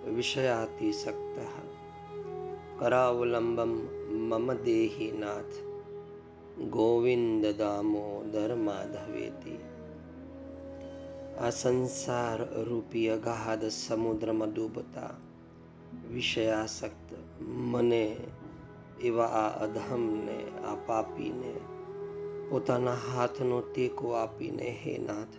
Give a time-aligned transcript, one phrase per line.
[0.00, 1.36] વિષયાતિસક્ત
[2.78, 3.72] કરાવલંબમ
[4.20, 5.56] મમ દેહી નાથ
[6.68, 9.58] ગોવિંદ દામોદર માધવેતી
[11.38, 15.12] આ સંસાર રૂપી અગાધ સમુદ્રમાં ડૂબતા
[16.10, 17.12] વિષયાસક્ત
[17.66, 18.04] મને
[19.02, 21.52] એવા આ અધમને આ પાપીને
[22.48, 25.36] પોતાના હાથનો ટેકો આપીને હે નાથ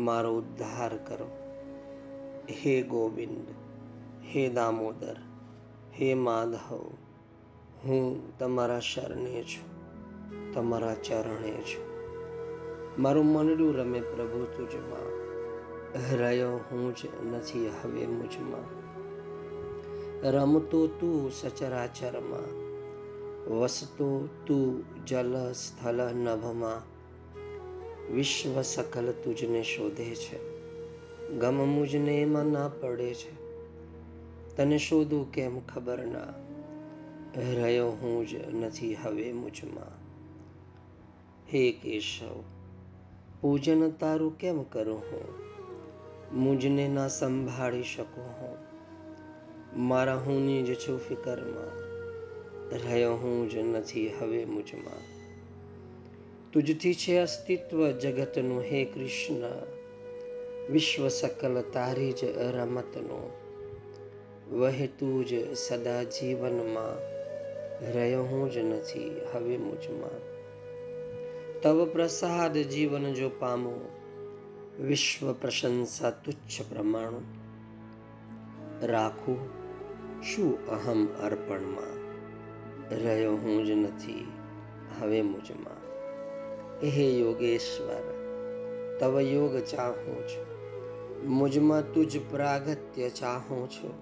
[0.00, 1.30] મારો ઉદ્ધાર કરો
[2.50, 3.48] હે ગોવિંદ,
[4.24, 5.16] હે દામોદર,
[6.00, 6.92] હે માધવ,
[7.84, 9.70] હું તમારા શરણે છું,
[10.52, 11.90] તમારા ચરણે છું.
[13.02, 15.20] મારું મનડું રમે પ્રભુ તુજમાં,
[16.16, 16.98] રહ્યો હું જ
[17.32, 18.80] નથી હવે મુજમાં.
[20.30, 22.70] રમતો તું સચરાચરમાં,
[23.54, 27.00] વસતો તું જલ સ્થલ નભમાં.
[28.12, 30.49] વિશ્વ સકલ તુજને શોધે છે.
[31.38, 33.50] ગમ મુજને એમાં ના પડે છે.
[34.56, 36.24] તને શોધું કેમ ખબર ના?
[37.40, 40.00] રહ્યો હું જ નથી હવે મુજમાં.
[41.52, 42.42] હે કેશવ,
[43.40, 45.50] પૂજન તારું કેમ કરું હું?
[46.40, 48.56] મુજને ના સંભાળી શકું હું.
[49.88, 51.90] મારા હુંની જ છું ફિકરમાં.
[52.84, 55.20] રહ્યો હું જ નથી હવે મુજમાં.
[56.52, 59.69] તુજથી છે અસ્તિત્વ જગતનું, હે કૃષ્ણ.
[60.72, 63.30] વિશ્વ સકલ તારી જ રમતનું
[64.60, 67.10] વહેતું જ સદા જીવનમાં
[67.92, 70.40] રહ્યો જ નથી હવે મુજમાં.
[71.62, 73.80] તવ પ્રસાદ જીવન જો પામો,
[74.80, 77.22] વિશ્વ પ્રશંસા તુચ્છ પ્રમાણું.
[78.86, 79.38] રાખું
[80.22, 82.00] શું અહમ અર્પણમાં,
[83.04, 84.28] રહ્યો હું જ નથી
[85.00, 85.80] હવે મુજમાં.
[86.86, 88.14] હે યોગેશ્વર,
[89.00, 90.49] તવ યોગ ચાહું છું.
[91.26, 93.94] મુજમાં તુજ પ્રાગત્ય ચાહું છું.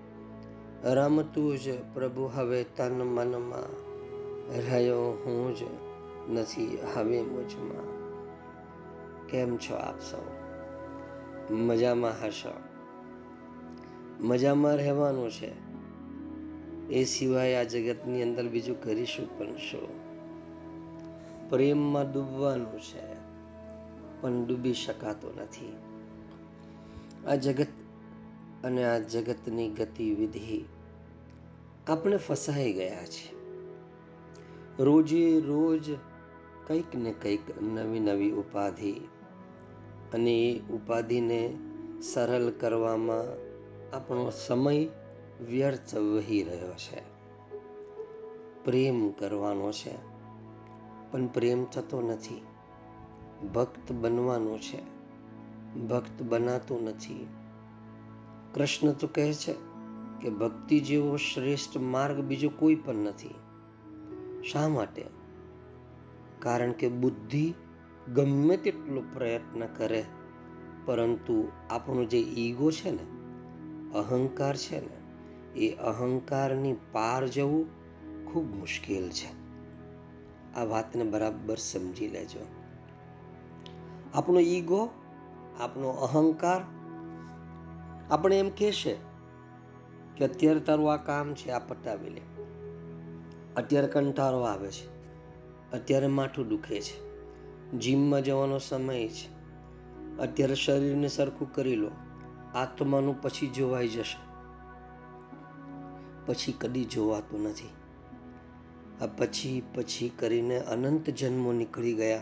[0.84, 3.89] રમતું જ પ્રભુ હવે તન મનમાં.
[4.71, 5.59] રહ્યો હું જ
[6.31, 7.99] નથી હવે મુજમાં.
[9.27, 10.23] કેમ છો આપ સૌ?
[11.55, 12.53] મજામાં હશો?
[14.21, 15.69] મજામાં રહેવાનું છે.
[16.89, 20.09] એ સિવાય આ જગતની અંદર બીજું કરીશું પણ શું?
[21.50, 23.15] પ્રેમમાં ડૂબવાનું છે,
[24.21, 25.77] પણ ડૂબી શકાતો નથી.
[27.28, 27.66] આ જગત
[28.65, 30.65] અને આ જગતની ગતિવિધિ
[31.87, 33.34] આપણે ફસાઈ ગયા છે.
[34.83, 35.91] રોજે રોજ
[36.67, 38.93] કંઈક ને કંઈક નવી નવી ઉપાધિ
[40.15, 41.59] અને એ ઉપાધિને
[42.03, 43.21] સરળ કરવામાં
[43.97, 44.87] આપણો સમય
[45.49, 47.00] વ્યર્થ વહી રહ્યો છે.
[48.65, 49.94] પ્રેમ કરવાનો છે,
[51.11, 52.43] પણ પ્રેમ થતો નથી.
[53.55, 54.97] ભક્ત બનવાનું છે.
[55.75, 57.27] ભક્ત બનાતું નથી.
[58.55, 59.53] કૃષ્ણ તો કહે છે
[60.21, 63.34] કે ભક્તિ જેવો શ્રેષ્ઠ માર્ગ બીજો કોઈ પણ નથી.
[64.53, 65.05] શા માટે?
[66.39, 67.55] કારણ કે બુદ્ધિ
[68.15, 70.05] ગમે તેટલો પ્રયત્ન કરે,
[70.84, 73.19] પરંતુ આપણો જે ઈગો છે ને,
[73.99, 74.99] અહંકાર છે ને,
[75.61, 77.67] એ અહંકારની પાર જવું
[78.25, 79.39] ખૂબ મુશ્કેલ છે.
[80.55, 82.47] આ વાતને બરાબર સમજી લેજો.
[84.15, 84.89] આપણો ઈગો
[85.60, 86.60] આપણો અહંકાર?
[88.12, 88.96] આપણે એમ કહેશે
[90.16, 92.20] કે અત્યારે તારું આ કામ છે, આ પટાવી લે.
[93.56, 94.98] અત્યારે કંટાળો આવે છે.
[95.72, 97.08] અત્યારે માથું દુખે છે.
[97.78, 99.38] જીમમાં જવાનો સમય છે.
[100.19, 101.90] અત્યારે શરીરને સરખું કરી લો.
[102.54, 104.28] આત્માનું પછી જોવાઈ જશે.
[106.26, 107.69] પછી કદી જોવાતું નથી.
[109.02, 112.19] આ પછી પછી કરીને અનંત જન્મો નીકળી ગયા.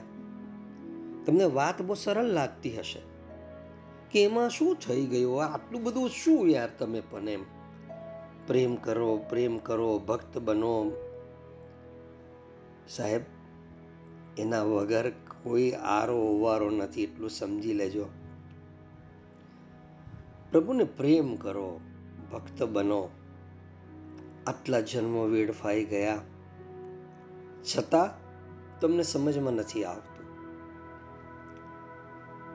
[1.27, 3.16] તમને વાત બહુ સરળ લાગતી હશે.
[4.11, 5.45] કે એમાં શું થઈ ગયું?
[5.45, 7.45] આટલું બધું શું યાર તમે પણ એમ?
[8.47, 10.93] પ્રેમ કરો પ્રેમ કરો, ભક્ત બનો.
[12.89, 13.21] સાહેબ,
[14.39, 18.07] એના વગર કોઈ આરો ઓવારો નથી, એટલું સમજી લેજો.
[20.51, 21.81] પ્રભુને પ્રેમ કરો,
[22.33, 23.09] ભક્ત બનો.
[24.47, 26.19] આટલા જન્મો વેડફાઈ ગયા.
[27.77, 28.27] છતાં
[28.81, 30.16] તમને સમજમાં નથી આવતું.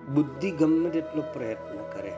[0.09, 2.12] બુદ્ધિ ગમે તેટલો પ્રયત્ન કરે,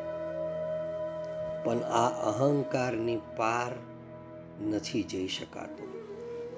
[1.64, 3.72] પણ આ અહંકારની પાર
[4.64, 5.94] નથી જઈ શકાતું.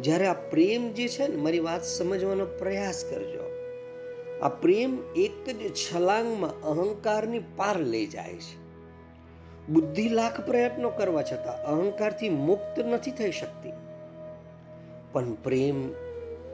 [0.03, 3.51] જ્યારે આ પ્રેમ જે છે ને, મારી વાત સમજવાનો પ્રયાસ કરજો.
[4.41, 8.65] આ પ્રેમ એક જ છલાંગમાં અહંકારની પાર લઈ જાય છે.
[9.69, 13.71] બુદ્ધિ લાખ પ્રયત્નો કરવા છતાં અહંકારથી મુક્ત નથી થઈ શકતી.
[15.11, 15.91] પણ પ્રેમ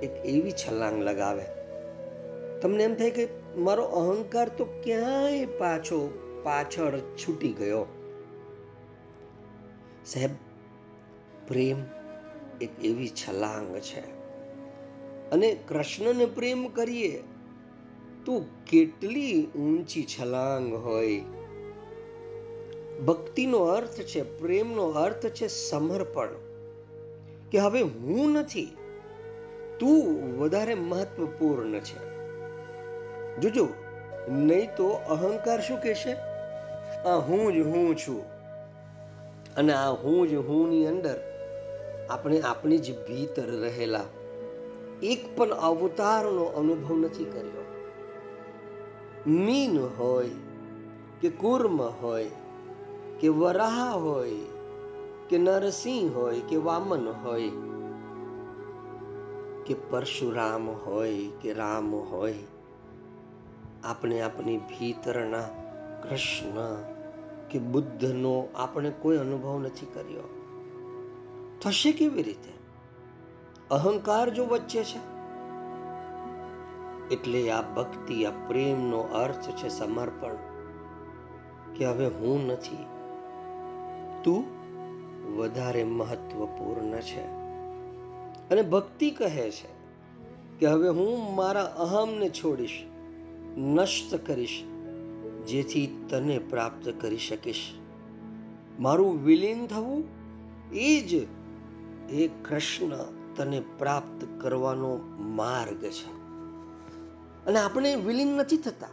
[0.04, 1.46] એક એવી છલાંગ લગાવે.
[2.60, 6.10] તમને એમ થાય કે મારો અહંકાર તો ક્યાંય પાછો
[6.44, 7.86] પાછળ છૂટી ગયો.
[10.06, 10.30] સાહેબ,
[11.48, 11.84] પ્રેમ
[12.62, 14.00] એક એવી છલાંગ છે.
[15.30, 17.24] અને કૃષ્ણને પ્રેમ કરીએ
[18.26, 21.22] તો કેટલી ઊંચી છલાંગ હોય.
[23.06, 26.30] ભક્તિનો અર્થ છે, પ્રેમનો અર્થ છે સમર્પણ.
[27.52, 28.78] કે હવે હું નથી,
[29.80, 32.11] તું વધારે મહત્વપૂર્ણ છે.
[33.40, 33.68] જોજો,
[34.30, 36.14] નહીં તો અહંકાર શું કહેશે?
[37.08, 38.24] આ હું જ હું છું.
[39.56, 41.20] અને આ હું જ હું ની અંદર
[42.10, 44.04] આપણે આપણી જ ભીતર રહેલા
[45.04, 47.66] એક પણ અવતારનો અનુભવ નથી કર્યો.
[49.28, 50.30] મીન હોય
[51.22, 52.30] કે કુર્મ હોય
[53.20, 54.32] કે વરાહ હોય
[55.30, 57.50] કે નરસિંહ હોય કે વામન હોય
[59.66, 62.36] કે પરશુરામ હોય કે રામ હોય
[63.84, 65.42] આપણે આપણી ભીતરના
[66.04, 66.84] કૃષ્ણ
[67.50, 70.24] કે બુદ્ધનો આપણે કોઈ અનુભવ નથી કર્યો.
[71.62, 72.54] થશે કેવી રીતે?
[73.72, 75.00] અહંકાર જો વચ્ચે છે,
[77.10, 80.36] એટલે આ ભક્તિ, આ પ્રેમનો અર્થ છે સમર્પણ,
[81.74, 82.86] કે હવે હું નથી.
[84.24, 84.46] તું
[85.38, 87.22] વધારે મહત્વપૂર્ણ છે.
[88.50, 89.70] અને ભક્તિ કહે છે
[90.60, 92.91] કે હવે હું મારા અહમને છોડીશ.
[93.58, 94.64] નષ્ટ કરીશ,
[95.48, 97.72] જેથી તને પ્રાપ્ત કરી શકીશ.
[98.80, 100.04] મારું વિલીન થવું
[100.74, 101.14] એ જ
[102.10, 102.90] એ કૃષ્ણ
[103.36, 106.22] તને પ્રાપ્ત કરવાનો માર્ગ છે.
[107.46, 108.88] અને આપણે વિલીન નથી થતા.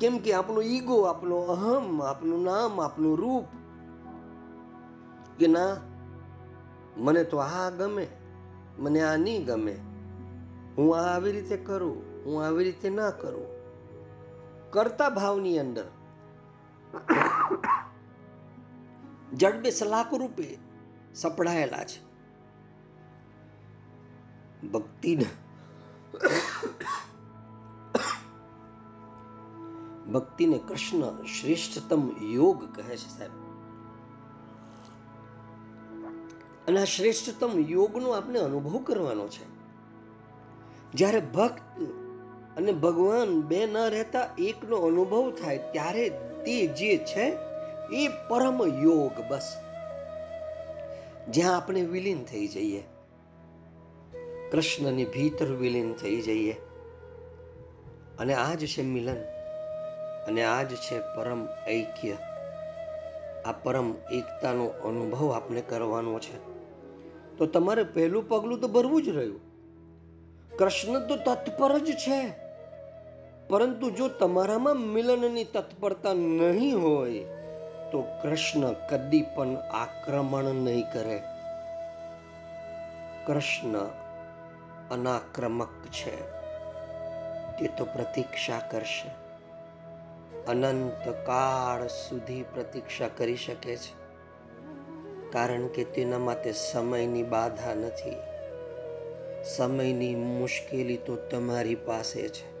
[0.00, 3.44] કેમ કે આપણો ઈગો, આપણો અહમ, આપણું નામ, આપણું રૂપ,
[5.38, 5.76] કે ના,
[6.96, 8.06] મને તો આ ગમે,
[8.78, 9.76] મને આ નહીં ગમે.
[10.76, 12.07] હું આ આવી રીતે કરું.
[12.28, 13.46] હું આવી રીતે ના કરું.
[14.70, 15.84] કરતા ભાવની અંદર
[19.34, 20.58] જડબે સલાક રૂપે
[21.14, 22.08] સપડાયેલા છે.
[24.68, 25.34] ભક્તિના
[30.12, 33.30] ભક્તિને કૃષ્ણ શ્રેષ્ઠતમ યોગ કહે છે સાહેબ.
[36.68, 39.46] અને આ શ્રેષ્ઠતમ યોગનો આપણે અનુભવ કરવાનો છે.
[40.92, 41.80] જ્યારે ભક્ત
[42.58, 46.08] અને ભગવાન બે ન રહેતા એકનો અનુભવ થાય ત્યારે
[46.44, 47.36] તે જે છે,
[47.92, 49.56] એ પરમ યોગ બસ.
[51.28, 52.84] જ્યાં આપણે વિલીન થઈ જઈએ,
[54.50, 56.52] કૃષ્ણની ભીતર વિલીન થઈ જઈએ,
[58.18, 59.22] અને આ જ છે મિલન,
[60.26, 62.16] અને આ જ છે પરમ ઐક્ય.
[63.44, 66.36] આ પરમ એકતાનો અનુભવ આપણે કરવાનો છે.
[67.36, 69.40] તો તમારે પહેલું પગલું તો ભરવું જ રહ્યું.
[70.58, 72.47] કૃષ્ણ તો તત્પર જ છે.
[73.50, 77.18] પરંતુ જો તમારામાં મિલનની તત્પરતા નહીં હોય,
[77.92, 81.22] તો કૃષ્ણ કદી પણ આક્રમણ નહીં કરે.
[83.26, 83.78] કૃષ્ણ
[84.90, 86.30] અનાક્રમક છે.
[87.58, 89.10] તે તો પ્રતીક્ષા કરશે.
[90.44, 93.98] અનંત કાળ સુધી પ્રતીક્ષા કરી શકે છે.
[95.30, 98.16] કારણ કે તેના માટે સમયની બાધા નથી.
[99.56, 102.57] સમયની મુશ્કેલી તો તમારી પાસે છે.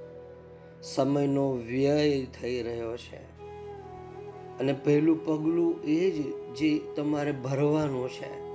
[0.82, 3.38] સમયનો વ્યય થઈ રહ્યો છે.
[4.58, 6.22] અને પહેલું પગલું એ જ
[6.54, 8.48] જે તમારે ભરવાનું છે.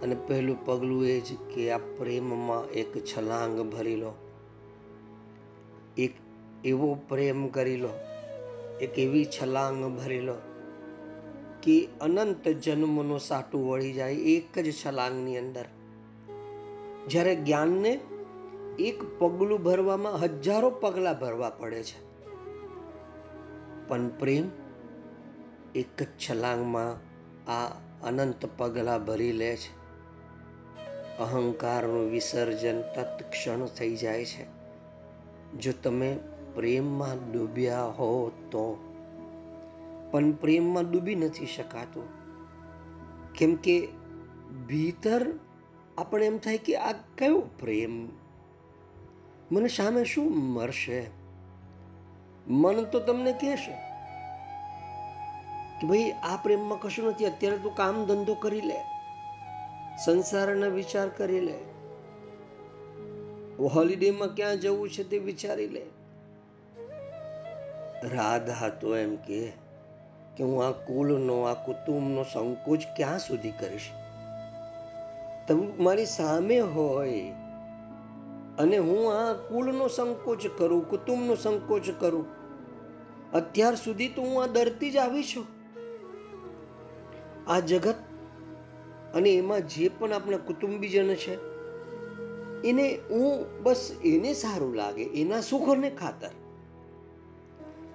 [0.00, 4.12] અને પહેલું પગલું એ જ કે આ પ્રેમમાં એક છલાંગ ભરી લો.
[5.98, 6.12] એક
[6.64, 7.88] એવો પ્રેમ કરી લો.
[8.80, 10.34] એક એવી છલાંગ ભરી લો
[11.62, 15.64] કે અનંત જન્મનો સાટું વળી જાય એક જ છલાંગની અંદર.
[17.08, 18.00] જ્યારે જ્ઞાનને
[18.78, 22.04] એક પગલું ભરવામાં હજારો પગલા ભરવા પડે છે.
[23.88, 24.50] પણ પ્રેમ
[25.74, 26.90] એક જ છલાંગમાં
[27.50, 27.66] આ
[28.02, 29.84] અનંત પગલા ભરી લે છે.
[31.18, 34.46] અહંકારનું વિસર્જન તત્ક્ષણ થઈ જાય છે.
[35.58, 36.18] જો તમે
[36.54, 38.90] પ્રેમમાં ડૂબ્યા હો તો.
[40.10, 42.08] પણ પ્રેમમાં ડૂબી નથી શકાતું.
[43.32, 43.88] કેમ કે
[44.66, 45.26] ભીતર
[45.98, 48.23] આપણે એમ થાય કે આ કયો પ્રેમ
[49.52, 51.00] મને સામે શું મળશે
[52.46, 53.74] મન તો તમને કહેશે
[55.80, 58.78] કે ભાઈ, આ પ્રેમમાં કશું નથી, અત્યારે તું કામ ધંધો કરી લે,
[60.04, 61.56] સંસારના વિચાર કરી લે
[63.74, 65.84] હોલિડેમાં ક્યાં જવું છે તે વિચારી લે.
[68.08, 69.40] રાધા તો એમ કે
[70.40, 73.90] હું આ કુલનો, આ કુટુંબનો સંકોચ ક્યાં સુધી કરીશ?
[75.48, 77.43] તમે મારી સામે હોય
[78.58, 82.26] અને હું આ કુલનો સંકોચ કરું, કુટુંબનો સંકોચ કરું.
[83.32, 85.46] અત્યાર સુધી તો હું આ ડરતી જ આવી છું.
[87.50, 87.94] આ જગત
[89.14, 91.34] અને એમાં જે પણ આપણા કુટુંબીજન છે,
[92.68, 96.30] એને હું બસ એને સારું લાગે, એના સુખને ખાતર.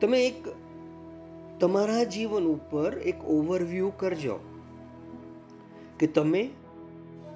[0.01, 0.47] તમે એક
[1.59, 4.39] તમારા જીવન ઉપર એક ઓવરવ્યૂ કરજો
[5.99, 6.49] કે તમે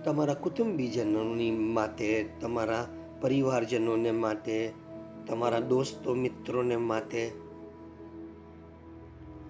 [0.05, 2.87] તમારા કુટુંબીજનોની માટે તમારા
[3.23, 4.73] પરિવારજનોને માટે,
[5.27, 7.31] તમારા દોસ્તો મિત્રોને માટે.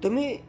[0.01, 0.39] તમે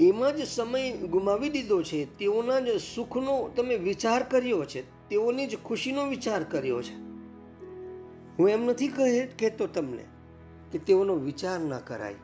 [0.00, 5.58] એમાં જ સમય ગુમાવી દીધો છે, તેઓના જ સુખનો તમે વિચાર કર્યો છે, તેઓની જ
[5.64, 6.94] ખુશીનો વિચાર કર્યો છે.
[8.38, 10.04] હું એમ નથી કહે, કહેતો તમને
[10.72, 12.14] કે તેઓનો વિચાર ના કરાય.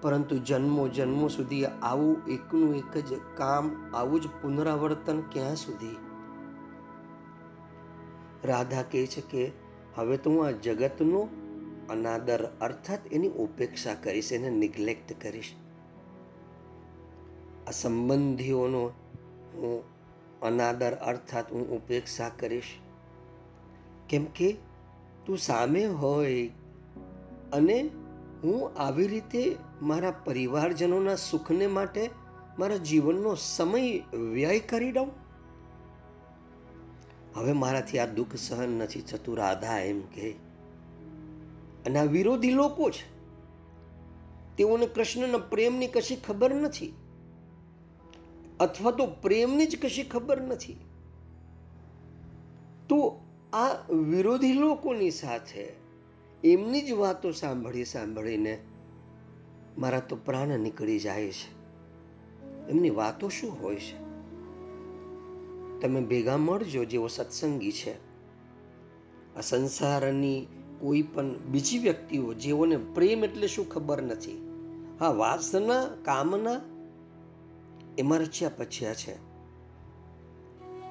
[0.00, 5.96] પરંતુ જન્મો જન્મો સુધી આવું એકનું એક જ કામ, આવું જ પુનરાવર્તન ક્યાં સુધી?
[8.44, 9.52] રાધા કહે છે કે,
[9.96, 11.28] હવે તો હું આ જગતનો
[11.90, 15.52] અનાદર અર્થાત એની ઉપેક્ષા કરીશ, એને નિગ્લેક્ટ કરીશ.
[17.66, 18.86] આ સંબંધીઓનો
[19.54, 19.82] હું
[20.40, 22.64] અનાદર અર્થાત હું ઉપેક્ષા કરીશ.
[24.08, 24.56] કેમ કે
[25.26, 26.48] તું સામે હોય
[27.52, 27.90] અને
[28.42, 32.10] હું આવી રીતે મારા પરિવારજનોના સુખને માટે
[32.58, 33.98] મારા જીવનનો સમય
[34.32, 35.23] વ્યય કરી દઉં
[37.34, 40.30] હવે મારાથી આ દુઃખ સહન નથી થતું, રાધા એમ કે
[41.86, 43.14] અને આ વિરોધી લોકો છે.
[44.56, 46.94] તેઓને કૃષ્ણના પ્રેમની કશી ખબર નથી.
[48.60, 50.76] અથવા તો પ્રેમની જ કશી ખબર નથી.
[52.88, 53.20] તો
[53.52, 55.72] આ વિરોધી લોકોની સાથે
[56.44, 58.62] એમની જ વાતો સાંભળી સાંભળીને
[59.78, 61.64] મારા તો પ્રાણ નીકળી જાય છે.
[62.68, 64.03] એમની વાતો શું હોય છે?
[65.80, 67.92] તમે ભેગા મળજો જેવો સત્સંગી છે.
[69.36, 70.46] આ સંસારની
[70.80, 74.50] કોઈ પણ બીજી વ્યક્તિઓ જેઓને પ્રેમ એટલે શું ખબર નથી.
[75.00, 76.60] હા, વાસના, કામના
[77.98, 79.14] એમાં રચ્યા પચ્યા છે.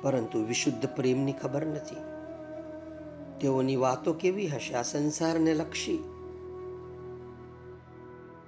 [0.02, 1.96] પરંતુ વિશુદ્ધ પ્રેમની ખબર નથી.
[3.40, 4.74] તેઓની વાતો કેવી હશે?
[4.74, 6.04] આ સંસારને લક્ષી.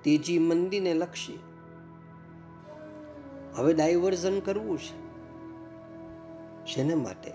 [0.04, 1.40] તેજી મંદીને લક્ષી.
[3.56, 5.05] હવે ડાયવર્ઝન કરવું છે.
[6.66, 7.32] શેને માટે?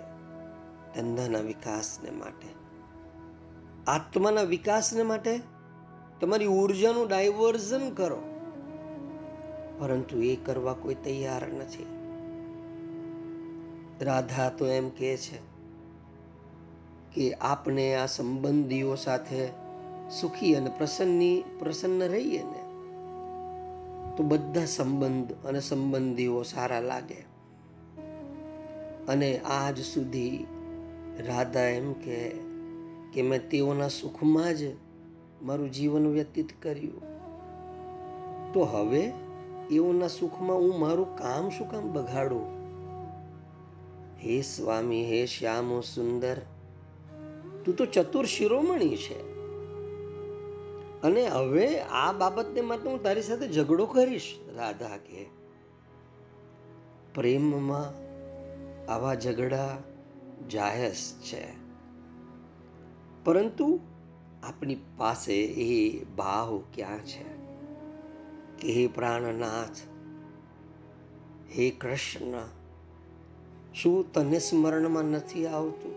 [0.94, 2.48] ધંધાના વિકાસને માટે.
[3.86, 5.40] આત્માના વિકાસને માટે?
[6.20, 8.22] તમારી ઉર્જાનું ડાયવર્ઝન કરો.
[9.78, 11.86] પરંતુ એ કરવા કોઈ તૈયાર નથી.
[14.02, 15.50] રાધા તો એમ કહે છે
[17.14, 19.48] કે આપણે આ સંબંધીઓ સાથે
[20.20, 22.62] સુખી અને પ્રસન્ની, પ્રસન્ન રહીએ ને,
[24.16, 27.29] તો બધા સંબંધ અને સંબંધીઓ સારા લાગે.
[29.08, 30.46] અને આજ સુધી
[31.26, 32.28] રાધા એમ કે
[33.12, 34.62] કે મેં તેઓના સુખમાં જ
[35.42, 37.00] મારું જીવન વ્યતીત કર્યું.
[38.52, 39.12] તો હવે
[39.70, 42.60] એઓના સુખમાં હું મારું કામ શું કામ બગાડું?
[44.18, 46.38] હે સ્વામી, હે શ્યામો સુંદર,
[47.64, 49.30] તું તો ચતુર શિરોમણી છે.
[51.02, 55.26] અને હવે આ બાબતને માટે હું તારી સાથે ઝઘડો કરીશ, રાધા કે
[57.14, 58.09] પ્રેમમાં
[58.90, 59.78] આવા ઝઘડા
[60.50, 61.46] જાયસ છે.
[63.24, 63.80] પરંતુ
[64.42, 67.40] આપણી પાસે એ ભાવ ક્યાં છે?
[68.58, 69.76] કે હે પ્રાણનાથ,
[71.58, 72.48] હે કૃષ્ણ,
[73.74, 75.92] શું તને સ્મરણમાં નથી આવતું?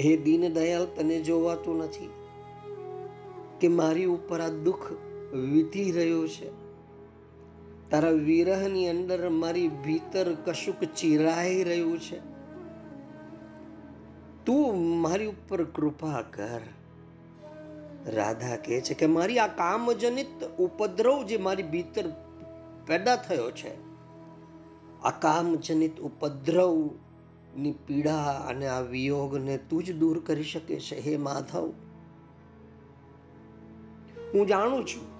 [0.00, 2.10] હે દીનદયાલ તને જોવાતું નથી?
[3.60, 4.92] કે મારી ઉપર આ દુઃખ
[5.34, 6.65] વીતી રહ્યું છે?
[7.90, 12.18] તારા વિરહની અંદર મારી ભીતર કશુંક ચિરાઈ રહ્યું છે.
[14.46, 16.62] તું મારી ઉપર કૃપા કર.
[18.06, 22.06] રાધા કહે છે કે મારી આ કામજનિત ઉપદ્રવ જે મારી ભીતર
[22.86, 23.72] પેદા થયો છે,
[25.02, 31.66] આ કામજનિત ઉપદ્રવની પીડા અને આ વિયોગને તું જ દૂર કરી શકે છે, હે માધવ.
[34.34, 35.15] હું જાણું છું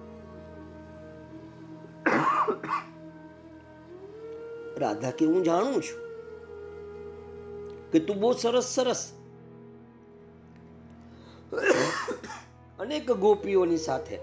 [4.77, 6.07] રાધા કે હું જાણું છું
[7.91, 9.11] કે તું બહુ સરસ સરસ
[12.79, 14.19] અનેક ગોપીઓની સાથે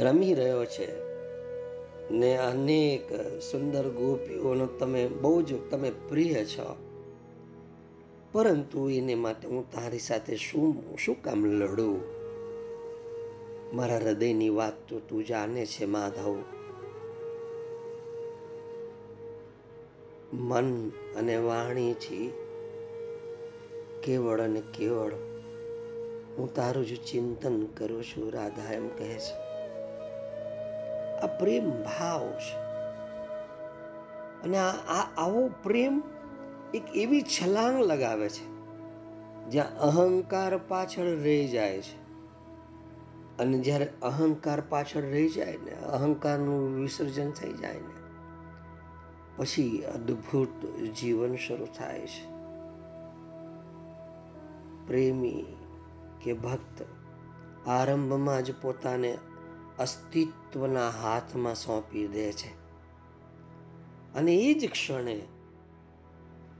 [0.00, 1.12] રમી રહ્યો છે
[2.10, 6.76] ને અનેક સુંદર ગોપીઓનો તમે બહુ જ તમે પ્રિય છો.
[8.32, 12.00] પરંતુ એને માટે હું તારી સાથે શું શું કામ લડું?
[13.76, 16.61] મારા હૃદયની વાત તો તું જાણે છે, માધવ.
[20.32, 22.32] મન અને વાણીથી
[24.02, 25.12] કેવળ અને કેવળ
[26.38, 29.34] હું તારું જ ચિંતન કરું છું, રાધા એમ કહે છે.
[31.18, 32.56] આ પ્રેમ ભાવ છે.
[34.42, 36.02] અને આ આવો પ્રેમ
[36.74, 38.46] એક એવી છલાંગ લગાવે છે,
[39.50, 42.02] જ્યાં અહંકાર પાછળ રહી જાય છે.
[43.38, 48.01] અને જ્યારે અહંકાર પાછળ રહી જાય ને, અહંકારનું વિસર્જન થઈ જાય ને
[49.36, 52.32] પછી અદ્ભુત જીવન શરૂ થાય છે.
[54.86, 55.44] પ્રેમી
[56.22, 56.84] કે ભક્ત
[57.68, 59.18] આરંભમાં જ પોતાને
[59.78, 62.62] અસ્તિત્વના હાથમાં સોંપી દે છે.
[64.14, 65.20] અને એ જ ક્ષણે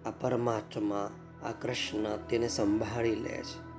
[0.07, 1.11] આ પરમાત્મા,
[1.45, 3.73] આ કૃષ્ણ તેને સંભાળી લે છે.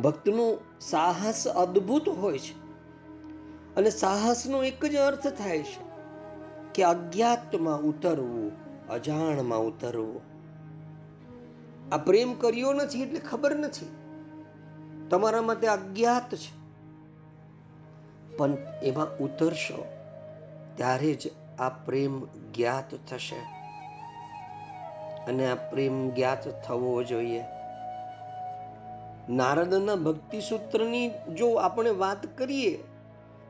[0.00, 2.60] ભક્તનું સાહસ અદ્ભુત હોય છે
[3.74, 5.89] અને સાહસનો એક જ અર્થ થાય છે.
[6.74, 8.52] કે અજ્ઞાતમાં ઉતરવું,
[8.88, 10.20] અજાણમાં ઉતરવું.
[11.92, 13.88] આ પ્રેમ કર્યો નથી એટલે ખબર નથી.
[15.10, 16.60] તમારા માટે અજ્ઞાત છે.
[18.36, 19.84] પણ એમાં ઉતરશો,
[20.76, 23.60] ત્યારે જ આ પ્રેમ જ્ઞાત થશે.
[25.24, 27.44] અને આ પ્રેમ જ્ઞાત થવો જોઈએ.
[29.28, 32.84] નારદના ભક્તિ સૂત્રની જો આપણે વાત કરીએ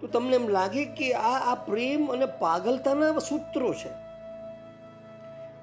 [0.00, 4.11] તો તમને એમ લાગે કે આ આ પ્રેમ અને પાગલતાના સૂત્રો છે.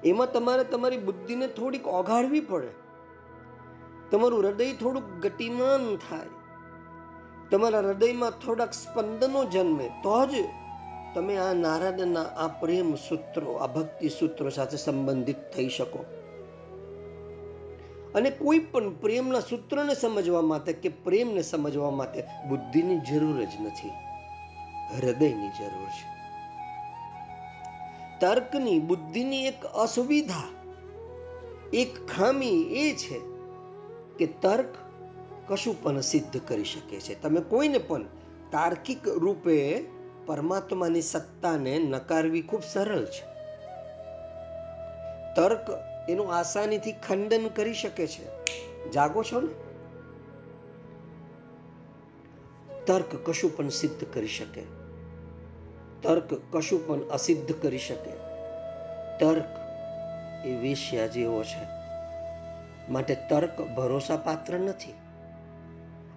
[0.08, 2.68] એમાં તમારે તમારી બુદ્ધિને થોડીક ઓગાળવી પડે.
[4.10, 6.26] તમારું હૃદય થોડુંક ગતિમાન થાય.
[7.50, 10.30] તમારા હૃદયમાં થોડાક સ્પંદનો જન્મે, તો જ
[11.14, 16.04] તમે આ નારાદના આ પ્રેમ સૂત્રો, આ ભક્તિ સૂત્રો સાથે સંબંધિત થઈ શકો.
[18.14, 24.07] અને કોઈ પણ પ્રેમના સૂત્રને સમજવા માટે કે પ્રેમને સમજવા માટે બુદ્ધિની જરૂર જ નથી.
[24.96, 26.18] હૃદયની જરૂર છે.
[28.20, 30.42] તર્કની બુદ્ધિની એક અસુવિધા,
[31.72, 33.20] એક ખામી એ છે
[34.18, 34.74] કે તર્ક
[35.48, 37.22] કશું પણ સિદ્ધ કરી શકે છે.
[37.22, 38.02] તમે કોઈને પણ
[38.50, 39.84] તાર્કિક રૂપે
[40.26, 43.24] પરમાત્માની સત્તાને નકારવી ખૂબ સરળ છે.
[45.34, 45.66] તર્ક
[46.10, 48.38] એનું આસાનીથી ખંડન કરી શકે છે.
[48.90, 49.48] જાગો છો ને?
[52.86, 54.77] તર્ક કશું પણ સિદ્ધ કરી શકે
[56.02, 58.10] તર્ક કશું પણ અસિદ્ધ કરી શકે.
[59.20, 59.58] તર્ક
[60.46, 61.78] એ વેશ્યા જેવો છે.
[62.92, 64.94] માટે તર્ક ભરોસાપાત્ર નથી.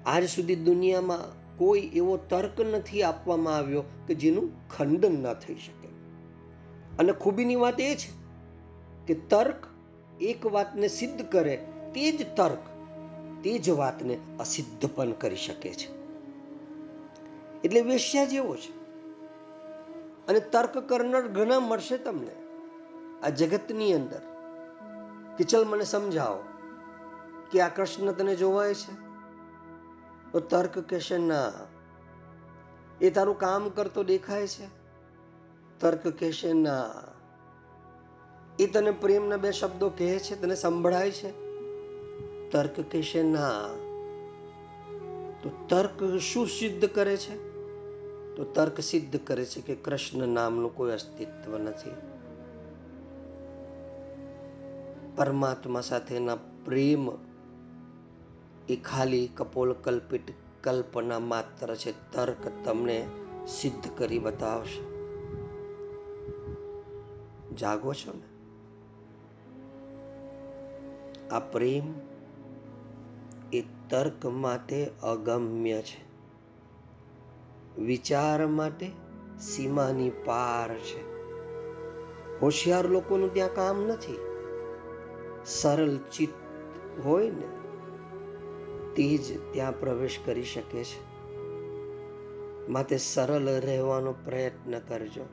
[0.06, 5.88] આજ સુધી દુનિયામાં કોઈ એવો તર્ક નથી આપવામાં આવ્યો કે જેનું ખંડન ન થઈ શકે.
[7.00, 8.22] અને ખૂબીની વાત એ છે
[9.08, 9.56] કે તર્ક
[10.22, 11.56] એક વાતને સિદ્ધ કરે
[11.94, 12.58] તે જ તર્ક
[13.44, 16.02] તે જ વાતને અસિદ્ધ પણ કરી શકે છે.
[17.64, 18.81] એટલે વેશ્યા જેવો છે.
[20.32, 22.36] અને તર્ક કરનાર ઘણા મળશે તમને
[23.24, 24.22] આ જગતની અંદર.
[25.38, 26.44] કે ચલ મને સમજાવો
[27.52, 29.12] કે આ કૃષ્ણ તને જોવાય છે?
[30.32, 31.52] તો તર્ક કહેશે, ના.
[33.02, 34.68] એ તારું કામ કરતો દેખાય છે?
[35.80, 36.90] તર્ક કહેશે, ના.
[38.60, 40.42] એ તને પ્રેમના બે શબ્દો કહે છે?
[40.42, 41.32] તને સંભળાય છે?
[42.50, 43.68] તર્ક કહેશે, ના.
[45.44, 47.51] તો તર્ક શું સિદ્ધ કરે છે?
[48.36, 51.92] તો તર્ક સિદ્ધ કરે છે કે કૃષ્ણ નામનું કોઈ અસ્તિત્વ નથી.
[55.16, 57.10] પરમાત્મા સાથેના પ્રેમ
[58.70, 60.22] એ ખાલી કપોલ કલ્પિત
[60.64, 62.12] કલ્પના માત્ર છે.
[62.12, 63.08] તર્ક તમને
[63.48, 64.92] સિદ્ધ કરી બતાવશે.
[67.56, 68.32] જાગો છો ને?
[71.30, 71.94] આ પ્રેમ
[73.54, 76.11] એ તર્ક માટે અગમ્ય છે.
[77.86, 78.92] વિચાર માટે
[79.40, 81.12] સીમાની પાર છે.
[82.40, 84.20] હોશિયાર લોકોનું ત્યાં કામ નથી.
[85.46, 86.34] સરળ ચિત્ત
[87.06, 87.48] હોય ને
[88.96, 91.12] તે જ ત્યાં પ્રવેશ કરી શકે છે.
[92.70, 95.26] માટે સરળ રહેવાનો પ્રયત્ન કરજો.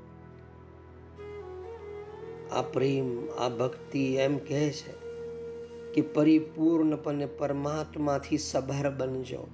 [2.53, 4.93] આ પ્રેમ, આ ભક્તિ એમ કહે છે
[5.93, 9.47] કે પરિપૂર્ણપણે પરમાત્માથી સભર બનજો.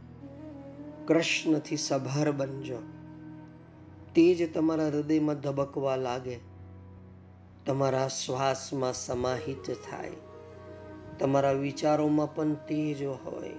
[1.06, 2.78] કૃષ્ણથી સભાર બનજો.
[4.14, 6.38] તે જ તમારા હૃદયમાં ધબકવા લાગે.
[7.66, 10.10] તમારા શ્વાસમાં સમાહિત થાય.
[11.18, 13.50] તમારા વિચારોમાં પણ તેજ હોય.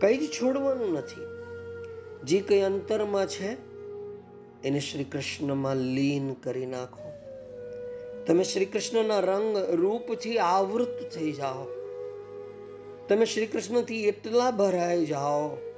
[0.00, 1.20] કંઈ જ છોડવાનું નથી.
[2.24, 3.70] જે કંઈ અંતરમાં છે,
[4.62, 7.10] એને શ્રી કૃષ્ણમાં લીન કરી નાખો.
[8.26, 11.66] તમે શ્રી કૃષ્ણના રંગ રૂપથી આવૃત થઈ જાઓ.
[13.08, 15.69] તમે શ્રી કૃષ્ણથી એટલા ભરાઈ જાઓ.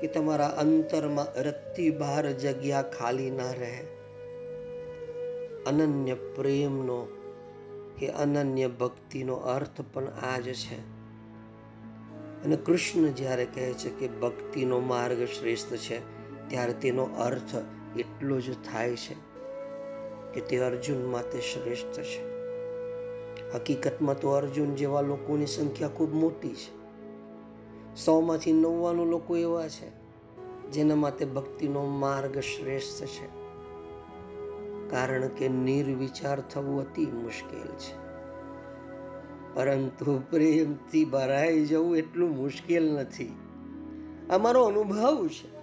[0.00, 3.84] કે તમારા અંતરમાં રત્તી બહાર જગ્યા ખાલી ના રહે.
[5.66, 7.08] અનન્ય પ્રેમનો
[7.98, 10.98] કે અનન્ય ભક્તિનો અર્થ પણ આ જ છે.
[12.44, 15.98] અને કૃષ્ણ જ્યારે કહે છે કે ભક્તિનો માર્ગ શ્રેષ્ઠ છે,
[16.48, 17.54] ત્યારે તેનો અર્થ
[17.98, 19.14] એટલો જ થાય છે
[20.34, 22.28] કે તે અર્જુન માટે શ્રેષ્ઠ છે.
[23.52, 26.77] હકીકતમાં તો અર્જુન જેવા લોકોની સંખ્યા ખૂબ મોટી છે.
[28.04, 29.90] સો માંથી નવ્વાણું લોકો એવા છે,
[30.70, 33.38] જેના માટે ભક્તિનો માર્ગ શ્રેષ્ઠ છે.
[34.90, 38.08] કારણ કે નિર્વિચાર થવું અતિ મુશ્કેલ છે.
[39.54, 43.36] પરંતુ પ્રેમથી ભરાઈ જવું એટલું મુશ્કેલ નથી.
[44.30, 45.58] આ મારો અનુભવ છે.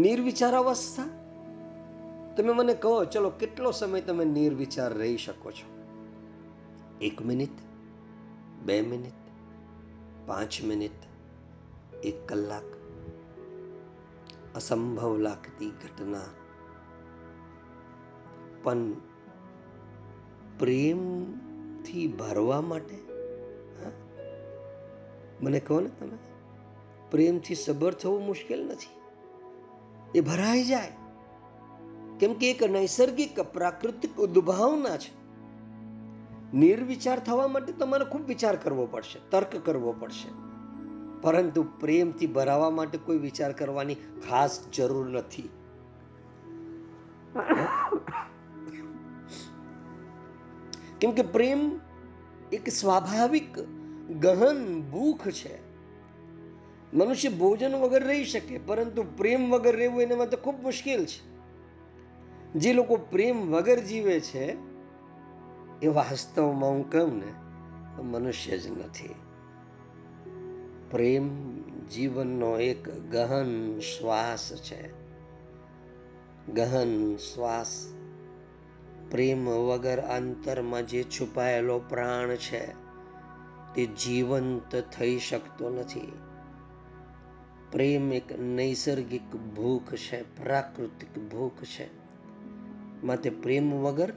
[0.00, 1.04] નિર્વિચાર અવસ્થા?
[2.36, 5.82] તમે મને કહો, ચલો, કેટલો સમય તમે નિર્વિચાર રહી શકો છો?
[7.00, 7.50] એક મિનિટ?
[8.64, 9.17] બે મિનિટ?
[10.28, 11.00] પાંચ મિનિટ
[12.02, 12.68] એક કલાક
[14.54, 16.28] અસંભવ લાગતી ઘટના
[18.62, 18.84] પણ
[20.58, 22.98] પ્રેમથી ભરવા માટે
[25.40, 26.18] મને કહો ને તમે
[27.10, 28.96] પ્રેમથી સબર થવું મુશ્કેલ નથી
[30.14, 30.94] એ ભરાઈ જાય
[32.20, 35.17] કેમ કે એક નૈસર્ગિક પ્રાકૃતિક ઉદ્ભાવના છે
[36.54, 40.28] નિર્વિચાર થવા માટે તમારે ખૂબ વિચાર કરવો પડશે, તર્ક કરવો પડશે.
[41.20, 45.48] પરંતુ પ્રેમથી ભરાવા માટે કોઈ વિચાર કરવાની ખાસ જરૂર નથી.
[51.00, 51.80] કેમ કે પ્રેમ
[52.52, 53.58] એક સ્વાભાવિક,
[54.20, 55.68] ગહન ભૂખ છે.
[56.94, 61.28] મનુષ્ય ભોજન વગર રહી શકે, પરંતુ પ્રેમ વગર રહેવું એના માટે ખૂબ મુશ્કેલ છે.
[62.52, 64.67] જે લોકો પ્રેમ વગર જીવે છે
[65.82, 67.32] એ વાસ્તવમાં હું કહું ને
[68.02, 69.14] મનુષ્ય જ નથી.
[70.90, 74.90] પ્રેમ જીવનનો એક ગહન શ્વાસ છે.
[76.52, 77.94] ગહન શ્વાસ
[79.10, 82.66] પ્રેમ વગર અંતરમાં જે છુપાયેલો પ્રાણ છે,
[83.74, 86.12] તે જીવંત થઈ શકતો નથી.
[87.72, 91.88] પ્રેમ એક નૈસર્ગિક ભૂખ છે, પ્રાકૃતિક ભૂખ છે.
[93.04, 94.12] માટે પ્રેમ વગર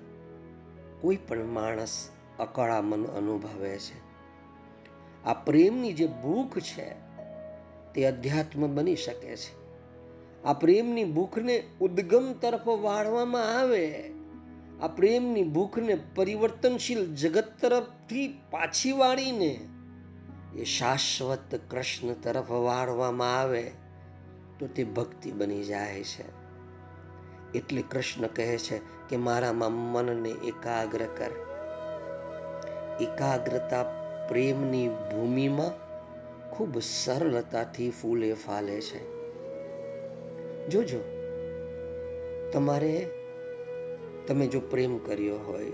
[1.01, 2.09] કોઈ પણ માણસ
[2.39, 4.11] અકળામન અનુભવે છે.
[5.23, 6.93] આ પ્રેમની જે ભૂખ છે,
[7.93, 9.61] તે અધ્યાત્મ બની શકે છે.
[10.43, 14.11] આ પ્રેમની ભૂખને ઉદ્ગમ તરફ વાળવામાં આવે,
[14.81, 19.59] આ પ્રેમની ભૂખને પરિવર્તનશીલ જગત તરફથી પાછી વાળીને
[20.55, 23.71] એ શાશ્વત કૃષ્ણ તરફ વાળવામાં આવે,
[24.59, 26.40] તો તે ભક્તિ બની જાય છે.
[27.55, 28.77] એટલે કૃષ્ણ કહે છે
[29.09, 31.31] કે મારામાં મનને એકાગ્ર કર.
[33.01, 33.83] એકાગ્રતા
[34.27, 35.91] પ્રેમની ભૂમિમાં
[36.49, 39.21] ખૂબ સરળતાથી ફૂલે ફાલે છે.
[40.67, 40.99] જોજો,
[42.53, 43.07] તમારે,
[44.27, 45.71] તમે જો પ્રેમ કર્યો હોય,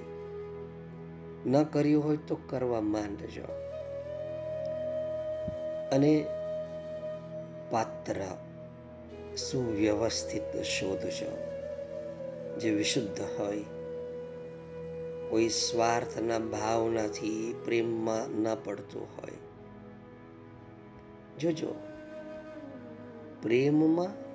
[1.46, 3.44] ન કર્યો હોય તો કરવા માંડજો.
[5.92, 6.26] અને
[7.72, 8.16] પાત્ર
[9.36, 11.47] સુવ્યવસ્થિત શોધજો.
[12.60, 13.64] જે વિશુદ્ધ હોય.
[15.30, 19.32] કોઈ સ્વાર્થના ભાવનાથી પ્રેમમાં ન પડતું હોય.
[21.40, 21.76] જોજો,
[23.42, 24.28] પ્રેમમાં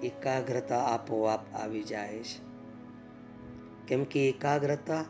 [0.00, 2.44] એકાગ્રતા આપોઆપ આવી જાય છે.
[3.88, 5.04] કેમ કે એકાગ્રતા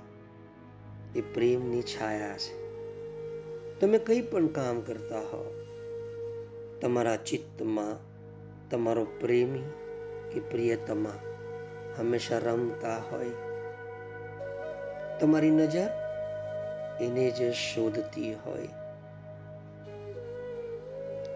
[1.16, 2.64] એ પ્રેમની છાયા છે.
[3.80, 5.54] તમે કંઈ પણ કામ કરતા હો,
[6.80, 8.14] તમારા ચિત્તમાં
[8.70, 9.62] તમારો પ્રેમી
[10.32, 11.10] કે પ્રિયતમા
[11.98, 13.30] હંમેશા રમતા હોય.
[15.20, 15.90] તમારી નજર
[17.00, 18.68] એને જ શોધતી હોય.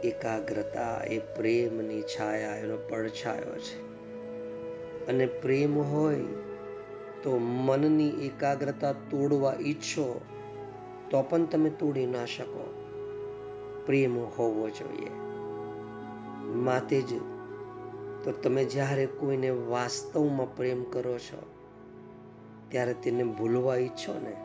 [0.05, 3.88] એકાગ્રતા એ પ્રેમની છાયા એનો પડછાયો છે.
[5.07, 6.25] અને પ્રેમ હોય
[7.23, 10.21] તો મનની એકાગ્રતા તોડવા ઈચ્છો
[11.11, 12.75] તો પણ તમે તોડી ના શકો.
[13.87, 15.11] પ્રેમ હોવો જોઈએ.
[16.44, 17.38] માતે જ
[18.25, 21.43] તો તમે જ્યારે કોઈને વાસ્તવમાં પ્રેમ કરો છો,
[22.69, 24.37] ત્યારે તેને ભૂલવા ઈચ્છો ને,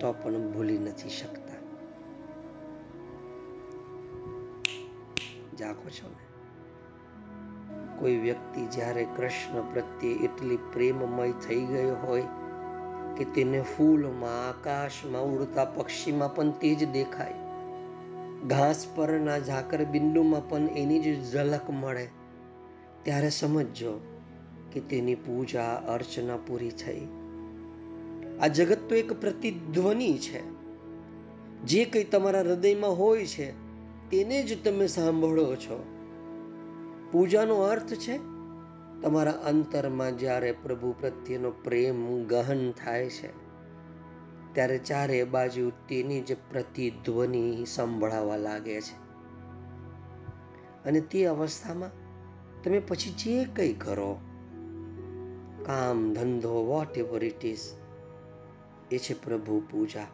[0.00, 1.44] તો પણ ભૂલી નથી શકતા.
[5.56, 6.24] જાગો છો ને?
[7.98, 12.22] કોઈ વ્યક્તિ જ્યારે કૃષ્ણ પ્રત્યે એટલી પ્રેમમય થઈ ગયો હોય
[13.16, 17.34] કે તેને ફૂલમાં, આકાશમાં, ઉડતા પક્ષીમાં પણ તે જ દેખાય.
[18.46, 22.08] ઘાસ પરના ઝાકર બિંદુમાં પણ એની જ ઝલક મળે.
[23.04, 23.92] ત્યારે સમજજો
[24.72, 27.06] કે તેની પૂજા અર્ચના પૂરી થઈ.
[28.40, 30.40] આ જગત તો એક પ્રતિધ્વનિ છે.
[31.62, 33.50] જે કંઈ તમારા હૃદયમાં હોય છે,
[34.10, 35.84] તેને જ તમે સાંભળો છો.
[37.12, 38.18] પૂજાનો અર્થ છે,
[39.02, 43.28] તમારા અંતરમાં જ્યારે પ્રભુ પ્રત્યેનો પ્રેમ ગહન થાય છે,
[44.54, 49.04] ત્યારે ચારે બાજુ તેની જ પ્રતિધ્વનિ સંભળાવા લાગે છે.
[50.84, 52.03] અને તે અવસ્થામાં
[52.64, 54.18] તમે પછી જે કંઈ કરો,
[55.66, 57.58] કામ, ધંધો વોટ એવર ઇટ ઇઝ
[58.90, 60.06] એ છે પ્રભુ પૂજા.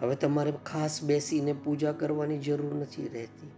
[0.00, 3.50] હવે તમારે ખાસ બેસીને પૂજા કરવાની જરૂર નથી રહેતી.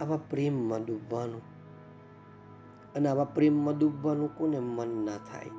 [0.00, 1.42] આવા પ્રેમમાં ડૂબવાનું
[2.94, 5.50] અને આવા પ્રેમમાં ડૂબવાનું કોને મન ના થાય?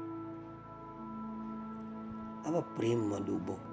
[2.45, 3.68] આવા પ્રેમમાં ડૂબો.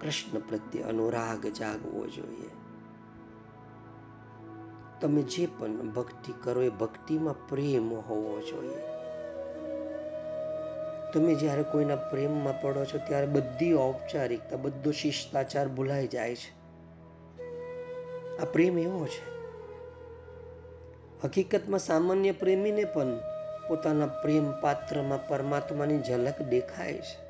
[0.00, 2.50] કૃષ્ણ પ્રત્યે અનુરાગ જાગવો જોઈએ.
[5.00, 8.82] તમે જે પણ ભક્તિ કરો એ ભક્તિમાં પ્રેમ હોવો જોઈએ.
[11.12, 16.58] તમે જ્યારે કોઈના પ્રેમમાં પડો છો ત્યારે બધી ઔપચારિકતા, બધો શિષ્ટાચાર ભૂલાઈ જાય છે.
[18.38, 19.38] આ પ્રેમ એવો છે.
[21.24, 23.18] હકીકતમાં સામાન્ય પ્રેમીને પણ
[23.68, 27.27] પોતાના પ્રેમ પાત્રમાં પરમાત્માની ઝલક દેખાય છે.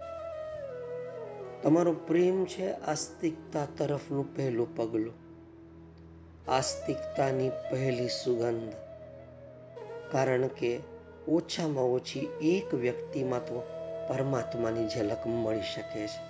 [1.62, 5.14] તમારો પ્રેમ છે આસ્તિકતા તરફનું પહેલું પગલું.
[6.50, 8.72] આસ્તિકતાની પહેલી સુગંધ.
[10.12, 10.80] કારણ કે
[11.28, 13.60] ઓછામાં ઓછી એક વ્યક્તિમાં તો
[14.08, 16.28] પરમાત્માની ઝલક મળી શકે છે.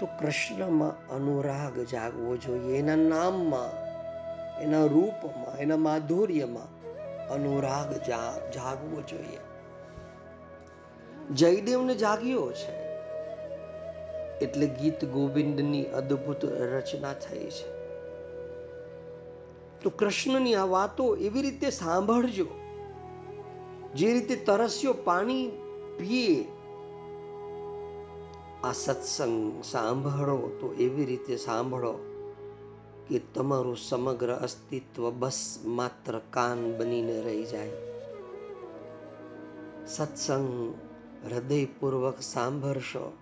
[0.00, 2.78] તો કૃષ્ણમાં અનુરાગ જાગવો જોઈએ.
[2.78, 3.94] એના નામમાં,
[4.60, 6.84] એના રૂપમાં, એના માધુર્યમાં
[7.28, 7.96] અનુરાગ
[8.52, 9.53] જાગવો જોઈએ.
[11.30, 12.84] જયદેવને જાગ્યો છે.
[14.38, 17.74] એટલે ગીત ગોવિંદની અદ્ભુત રચના થઈ છે.
[19.80, 22.46] તો કૃષ્ણની આ વાતો એવી રીતે સાંભળજો.
[23.94, 25.48] જે રીતે તરસ્યો પાણી
[25.98, 26.44] પીએ.
[28.64, 31.92] આ સત્સંગ સાંભળો તો એવી રીતે સાંભળો
[33.08, 37.70] કે તમારું સમગ્ર અસ્તિત્વ બસ માત્ર કાન બનીને રહી જાય.
[39.86, 40.74] સત્સંગ
[41.24, 43.12] હૃદયપૂર્વક સાંભળશો,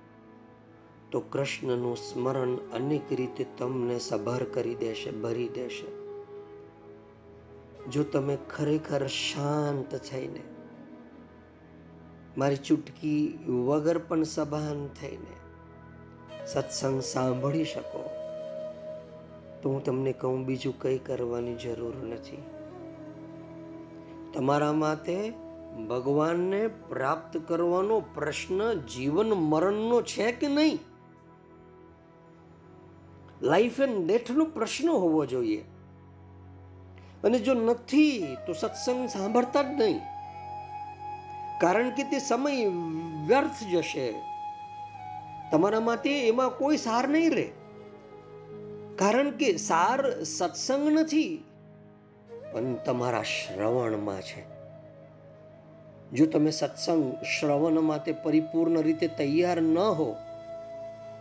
[1.10, 6.02] તો કૃષ્ણનું સ્મરણ અનેક રીતે તમને સભર કરી દેશે, ભરી દેશે.
[7.90, 10.40] જો તમે ખરેખર શાંત થઈને,
[12.38, 18.10] મારી ચૂટકી વગર પણ સભાન થઈને સત્સંગ સાંભળી શકો,
[19.62, 22.42] તો હું તમને કહું, બીજું કંઈ કરવાની જરૂર નથી.
[24.34, 25.32] તમારા માટે
[25.76, 30.78] ભગવાનને પ્રાપ્ત કરવાનો પ્રશ્ન જીવન મરણનો છે કે નહીં?
[33.42, 35.64] લાઈફ એન્ડ ડેથનો પ્રશ્ન હોવો જોઈએ.
[37.24, 40.00] અને જો નથી, તો સત્સંગ સાંભળતા જ નહીં.
[41.60, 42.64] કારણ કે તે સમય
[43.26, 44.14] વ્યર્થ જશે.
[45.52, 47.50] તમારા માટે એમાં કોઈ સાર નહીં રહે.
[48.96, 51.44] કારણ કે સાર સત્સંગ નથી,
[52.52, 54.51] પણ તમારા શ્રવણમાં છે.
[56.12, 60.16] જો તમે સત્સંગ શ્રવણ માટે પરિપૂર્ણ રીતે તૈયાર ન હો,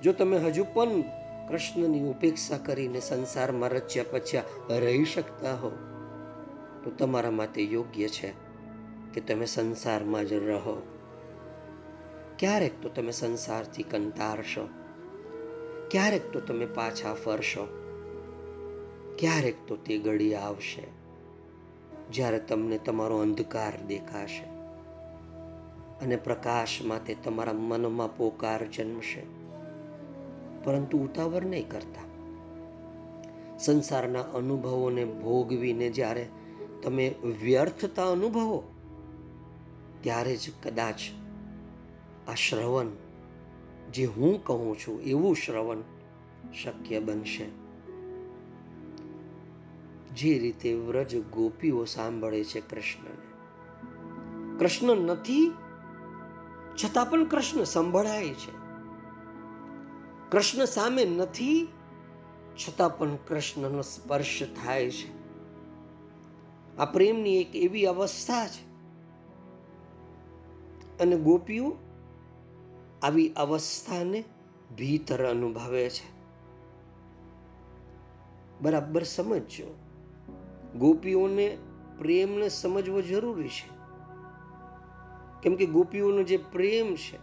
[0.04, 1.01] જો તમે હજુ પણ
[1.47, 5.71] કૃષ્ણની ઉપેક્ષા કરીને સંસારમાં રચ્યા પચ્યા રહી શકતા હો,
[6.84, 8.34] તો તમારા માટે યોગ્ય છે
[9.13, 10.82] કે તમે સંસારમાં જ રહો.
[12.39, 14.69] ક્યારેક તો તમે સંસારથી કંટારશો
[15.91, 17.65] ક્યારેક તો તમે પાછા ફરશો,
[19.19, 20.84] ક્યારેક તો તે ઘડી આવશે,
[22.12, 24.51] જ્યારે તમને તમારો અંધકાર દેખાશે.
[26.02, 29.24] અને પ્રકાશ માટે તમારા મનમાં પોકાર જન્મશે.
[30.64, 32.12] પરંતુ ઉતાવળ નહીં કરતા.
[33.60, 36.30] સંસારના અનુભવોને ભોગવીને જ્યારે
[36.84, 38.64] તમે વ્યર્થતા અનુભવો,
[40.02, 40.96] ત્યારે જ કદાચ
[42.28, 42.86] આ શ્રવણ,
[43.94, 45.78] જે હું કહું છું, એવું શ્રવણ
[46.64, 47.46] શક્ય બનશે.
[50.16, 53.32] જે રીતે વ્રજ ગોપીઓ સાંભળે છે કૃષ્ણને.
[54.58, 55.54] કૃષ્ણ નથી
[56.86, 58.62] છતાં પણ કૃષ્ણ સંભળાય છે.
[60.30, 61.67] કૃષ્ણ સામે નથી,
[62.56, 65.22] છતાં પણ કૃષ્ણનો સ્પર્શ થાય છે.
[66.78, 68.72] આ પ્રેમની એક એવી અવસ્થા છે.
[71.00, 71.76] અને ગોપીઓ
[73.02, 74.24] આવી અવસ્થાને
[74.78, 76.22] ભીતર અનુભવે છે.
[78.62, 79.78] બરાબર સમજજો.
[80.78, 81.58] ગોપીઓને
[81.98, 83.81] પ્રેમને સમજવો જરૂરી છે.
[85.43, 87.17] કેમ કે ગોપીઓનો જે પ્રેમ છે,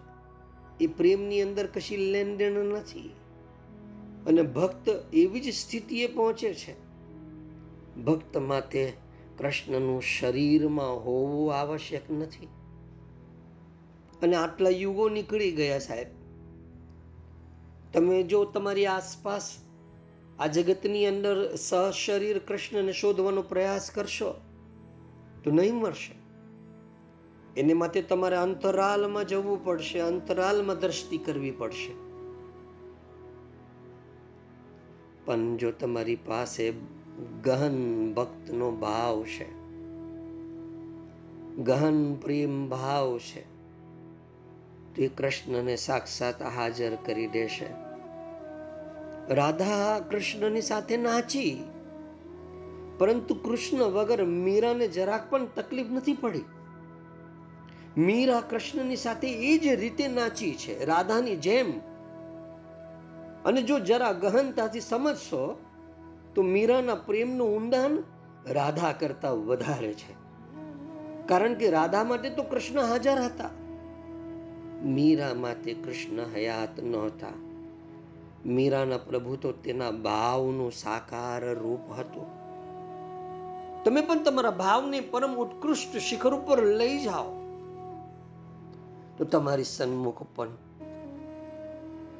[0.81, 3.11] એ પ્રેમની અંદર કશી લેનદેન નથી.
[4.27, 6.75] અને ભક્ત એવી જ સ્થિતિએ પહોંચે છે.
[8.03, 8.93] ભક્ત માટે
[9.39, 12.49] કૃષ્ણનું શરીરમાં હોવું આવશ્યક નથી.
[14.23, 16.07] અને આટલા યુગો નીકળી ગયા સાહેબ.
[17.93, 19.57] તમે જો તમારી આસપાસ
[20.39, 24.35] આ જગતની અંદર સહશરીર કૃષ્ણને શોધવાનો પ્રયાસ કરશો,
[25.45, 26.18] તો નહીં મળશે
[27.59, 31.93] એને માટે તમારે અંતરાલમાં જવું પડશે, અંતરાલમાં દ્રષ્ટિ કરવી પડશે.
[35.25, 36.73] પણ જો તમારી પાસે
[37.45, 37.79] ગહન
[38.15, 39.49] ભક્તનો ભાવ છે,
[41.63, 43.43] ગહન પ્રેમ ભાવ છે,
[44.95, 47.67] તો એ કૃષ્ણને સાક્ષાત હાજર કરી દેશે.
[49.35, 51.65] રાધા કૃષ્ણની સાથે નાચી,
[52.99, 56.45] પરંતુ કૃષ્ણ વગર મીરાને જરાક પણ તકલીફ નથી પડી.
[57.99, 61.79] મીરા કૃષ્ણની સાથે એ જ રીતે નાચી છે, રાધાની જેમ.
[63.45, 65.61] અને જો જરા ગહનતાથી સમજશો,
[66.35, 67.99] તો મીરાના પ્રેમનું ઊંડાણ
[68.47, 70.15] રાધા કરતા વધારે છે.
[71.27, 73.51] કારણ કે રાધા માટે તો કૃષ્ણ હાજર હતા.
[74.83, 77.29] મીરા માટે કૃષ્ણ હયાત નહોતા.
[78.47, 82.27] મીરાના પ્રભુ તો તેના ભાવનું સાકાર રૂપ હતું.
[83.85, 87.38] તમે પણ તમારા ભાવને પરમ ઉત્કૃષ્ટ શિખર ઉપર લઈ જાઓ.
[89.19, 90.49] તો તમારી સન્મુખ પણ.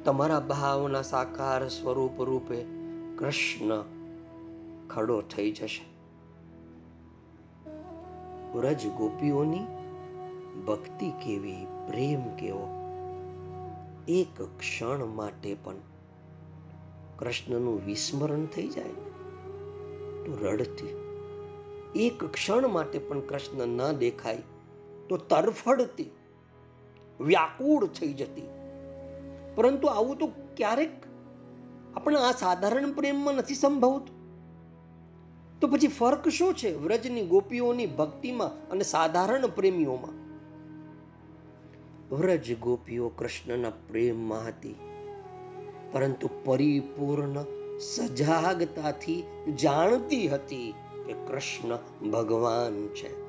[0.03, 2.65] તમારા ભાવના સાકાર સ્વરૂપ રૂપે
[3.17, 3.83] કૃષ્ણ
[4.89, 5.89] ખડો થઈ જશે.
[8.53, 9.59] વ્રજ ગોપીઓની
[10.67, 12.67] ભક્તિ કેવી પ્રેમ કેવો.
[14.07, 15.75] એક ક્ષણ માટે પણ
[17.19, 18.89] કૃષ્ણનું વિસ્મરણ થઈ જાય
[20.23, 20.95] તો રડતી.
[21.95, 24.37] એક ક્ષણ માટે પણ કૃષ્ણ ન દેખાય
[25.09, 26.11] તો તરફડતી.
[27.19, 28.47] વ્યાકુળ થઈ જતી.
[29.55, 30.27] પરંતુ આવું તો
[30.57, 30.91] ક્યારેક
[31.95, 34.19] આપણે આ સાધારણ પ્રેમમાં નથી સંભવતું.
[35.59, 40.15] તો પછી ફર્ક શું છે વ્રજની ગોપીઓની ભક્તિમાં અને સાધારણ પ્રેમીઓમાં?
[42.15, 44.75] વ્રજ ગોપીઓ કૃષ્ણના પ્રેમમાં હતી,
[45.91, 47.43] પરંતુ પરિપૂર્ણ
[47.79, 49.23] સજાગતાથી
[49.61, 50.73] જાણતી હતી
[51.05, 51.77] કે કૃષ્ણ
[52.11, 53.28] ભગવાન છે.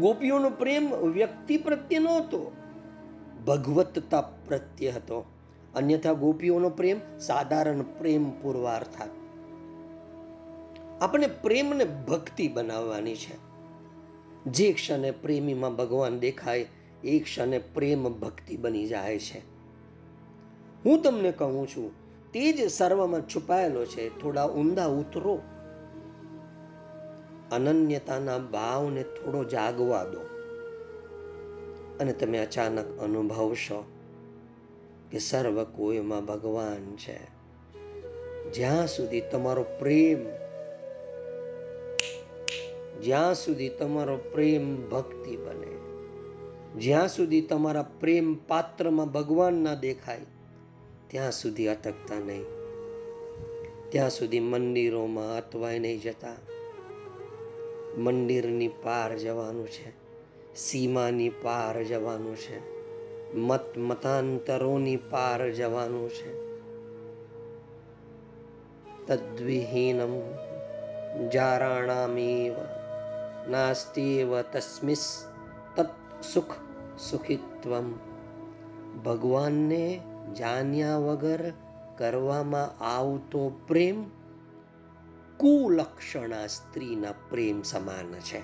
[0.00, 2.52] ગોપીઓનો પ્રેમ વ્યક્તિ પ્રત્યે નહોતો.
[3.46, 5.24] ભગવતતા પ્રત્યે હતો.
[5.74, 9.08] અન્યથા ગોપીઓનો પ્રેમ સાધારણ પ્રેમ પૂર્વાર્થાત
[11.02, 13.36] આપણે પ્રેમને ભક્તિ બનાવવાની છે.
[14.44, 16.66] જે ક્ષણે પ્રેમીમાં ભગવાન દેખાય,
[17.04, 19.38] એ ક્ષણે પ્રેમ ભક્તિ બની જાય છે.
[20.84, 21.90] હું તમને કહું છું,
[22.32, 24.20] તે જ સર્વમાં છુપાયેલો છે.
[24.20, 25.40] થોડા ઊંડા ઉતરો.
[27.52, 30.20] અનન્યતાના ભાવને થોડો જાગવા દો.
[32.00, 33.84] અને તમે અચાનક અનુભવશો
[35.10, 37.34] કે સર્વ કોઈમાં ભગવાન છે.
[38.52, 40.18] જ્યાં સુધી તમારો પ્રેમ,
[43.00, 45.74] જ્યાં સુધી તમારો પ્રેમ ભક્તિ બને,
[46.80, 50.20] જ્યાં સુધી તમારા પ્રેમ પાત્રમાં ભગવાન ના દેખાય,
[51.08, 52.44] ત્યાં સુધી અટકતા નહીં.
[53.88, 56.36] ત્યાં સુધી મંદિરોમાં અટવાય નહીં જતા.
[57.98, 59.92] મંદિરની પાર જવાનું છે,
[60.54, 62.74] સીમાની પાર જવાનું છે,
[63.34, 66.44] મત મતાંતરોની પાર જવાનું છે.
[69.06, 70.20] તદ્વિહીનમ
[71.28, 72.54] જારાણામેવ
[73.50, 75.24] નાસ્તિવ તસ્મિસ
[75.76, 76.54] તત્ સુખ
[77.10, 77.92] સુખિત્વમ.
[79.04, 80.00] ભગવાનને
[80.38, 81.52] જાણ્યા વગર
[81.98, 84.04] કરવામાં આવતો પ્રેમ
[85.36, 88.42] કુલક્ષણા સ્ત્રીના પ્રેમ સમાન છે.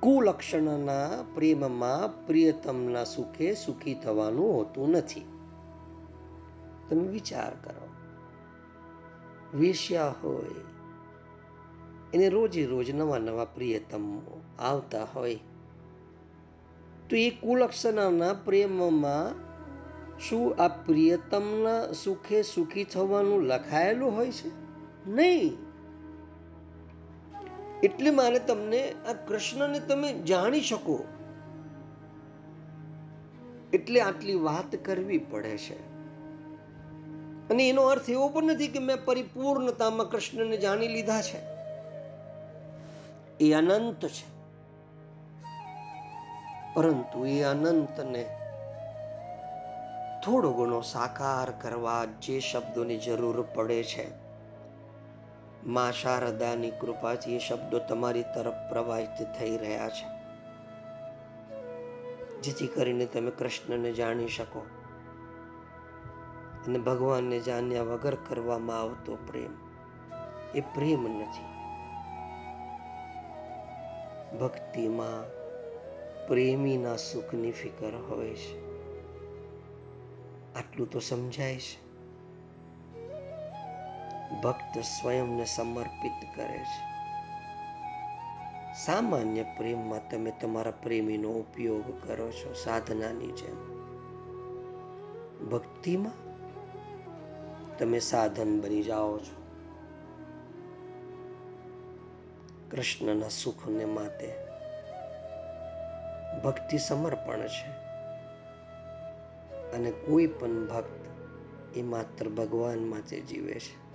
[0.00, 5.20] કુલક્ષણના પ્રેમમાં પ્રિયતમના સુખે સુખી થવાનું હોતું નથી.
[6.88, 7.88] તમે વિચાર કરો.
[9.58, 10.54] વેશ્યા હોય,
[12.14, 14.18] એને રોજે રોજ નવા નવા પ્રિયતમ
[14.58, 15.34] આવતા હોય.
[17.10, 19.48] તો એ કુલક્ષણાના પ્રેમમાં
[20.18, 24.67] શું આ પ્રિયતમના સુખે સુખી થવાનું લખાયેલું હોય છે?
[25.08, 25.56] નહીં.
[27.82, 31.04] એટલે મારે તમને આ કૃષ્ણને તમે જાણી શકો.
[33.72, 35.88] એટલે આટલી વાત કરવી પડે છે.
[37.48, 41.38] અને એનો અર્થ એવો પણ નથી કે મેં પરિપૂર્ણતામાં કૃષ્ણને જાણી લીધા છે.
[43.40, 44.38] એ અનંત છે.
[46.74, 48.24] પરંતુ એ અનંતને
[50.24, 54.27] થોડો ઘણો સાકાર કરવા જે શબ્દોની જરૂર પડે છે.
[55.66, 60.18] મા શારદાની કૃપાથી એ શબ્દો તમારી તરફ પ્રવાહિત થઈ રહ્યા છે.
[62.40, 64.66] જેથી કરીને તમે કૃષ્ણને જાણી શકો
[66.66, 69.50] અને ભગવાનને જાણ્યા વગર કરવામાં આવતો પ્રેમ
[70.54, 71.58] એ પ્રેમ નથી.
[74.36, 75.38] ભક્તિમાં
[76.26, 78.68] પ્રેમીના સુખની ફિકર હોય છે.
[80.54, 81.87] આટલું તો સમજાય છે.
[84.34, 86.88] ભક્ત સ્વયંને સમર્પિત કરે છે.
[88.84, 93.78] સામાન્ય પ્રેમમાં તમે તમારા પ્રેમીનો ઉપયોગ કરો છો સાધનાની જેમ.
[95.48, 96.28] ભક્તિમાં
[97.78, 99.42] તમે સાધન બની જાઓ છો.
[102.70, 104.34] કૃષ્ણના સુખને માટે
[106.44, 107.70] ભક્તિ સમર્પણ છે.
[109.72, 111.06] અને કોઈ પણ ભક્ત
[111.76, 113.87] એ માત્ર ભગવાન માટે જીવે છે.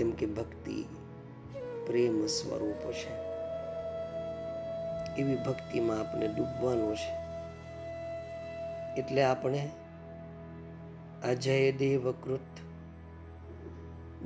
[0.00, 0.84] કેમ કે ભક્તિ
[1.86, 3.10] પ્રેમ સ્વરૂપ છે.
[5.22, 7.10] એવી ભક્તિમાં આપણે ડૂબવાનું છે.
[9.00, 9.70] એટલે આપણે
[11.24, 12.60] અજય દેવકૃત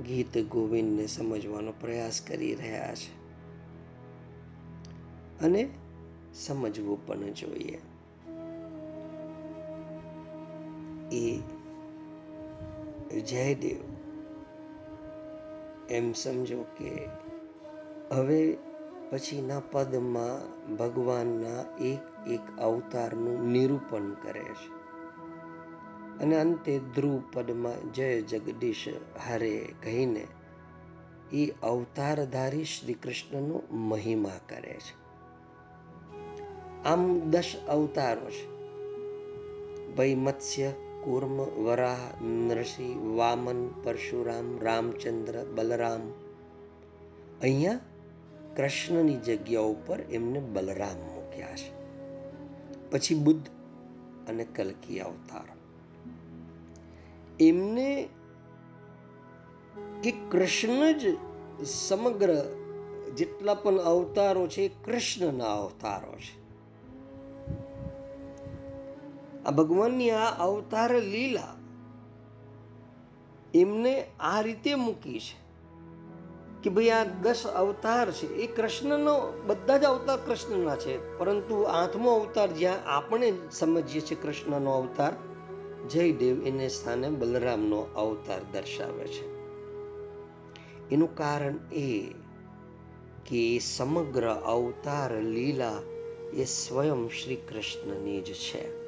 [0.00, 3.12] ગીત ગોવિંદને સમજવાનો પ્રયાસ કરી રહ્યા છે.
[5.40, 5.68] અને
[6.34, 7.80] સમજવું પણ જોઈએ.
[11.12, 11.40] એ
[13.20, 13.93] જયદેવ
[15.90, 17.08] એમ સમજો કે
[18.12, 18.56] હવે
[19.10, 20.38] પછીના પદમાં
[20.76, 24.84] ભગવાનના એક એક અવતારનું નિરૂપણ કરે છે.
[26.18, 28.84] અને અંતે ધ્રુવ પદમાં જય જગદીશ
[29.28, 30.26] હરે કહીને
[31.32, 35.04] એ અવતારધારી શ્રી કૃષ્ણનો મહિમા કરે છે.
[36.84, 38.54] આમ દસ અવતારો છે.
[39.94, 40.72] ભાઈ મત્સ્ય
[41.04, 46.04] કુર્મ વરાહ નરસિંહ વામન પરશુરામ રામચંદ્ર બલરામ
[47.42, 47.82] અહીંયા
[48.56, 51.70] કૃષ્ણની જગ્યા ઉપર એમને બલરામ મૂક્યા છે
[52.90, 53.48] પછી બુદ્ધ
[54.28, 55.48] અને કલકી અવતાર
[57.40, 57.88] એમને
[60.02, 61.02] કે કૃષ્ણ જ
[61.64, 62.32] સમગ્ર
[63.14, 66.43] જેટલા પણ અવતારો છે કૃષ્ણના અવતારો છે
[69.46, 71.56] આ ભગવાનની આ અવતાર લીલા
[73.54, 75.44] એમને આ રીતે મૂકી છે
[76.62, 78.34] કે ભાઈ આ દસ અવતાર છે.
[78.34, 81.18] એ કૃષ્ણનો, બધા જ અવતાર કૃષ્ણના છે.
[81.18, 85.12] પરંતુ આઠમો અવતાર જ્યાં આપણે સમજીએ છીએ કૃષ્ણનો અવતાર,
[85.88, 89.34] જયદેવ એને સ્થાને બલરામનો અવતાર દર્શાવે છે.
[90.90, 92.08] એનું કારણ એ
[93.26, 95.72] કે સમગ્ર અવતાર લીલા
[96.34, 98.83] એ સ્વયં શ્રી કૃષ્ણની જ છે.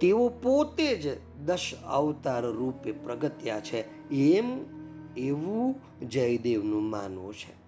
[0.00, 4.10] તેઓ પોતે જ દશ અવતાર રૂપે પ્રગટ્યા છે.
[4.10, 4.64] એમ
[5.16, 5.74] એવું
[6.08, 7.66] જયદેવનું માનવું છે.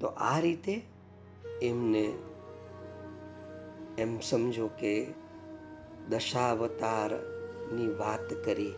[0.00, 0.82] તો આ રીતે
[1.62, 2.12] એમને
[3.98, 5.06] એમ સમજો કે
[6.08, 8.72] દશાવતારની વાત કરી.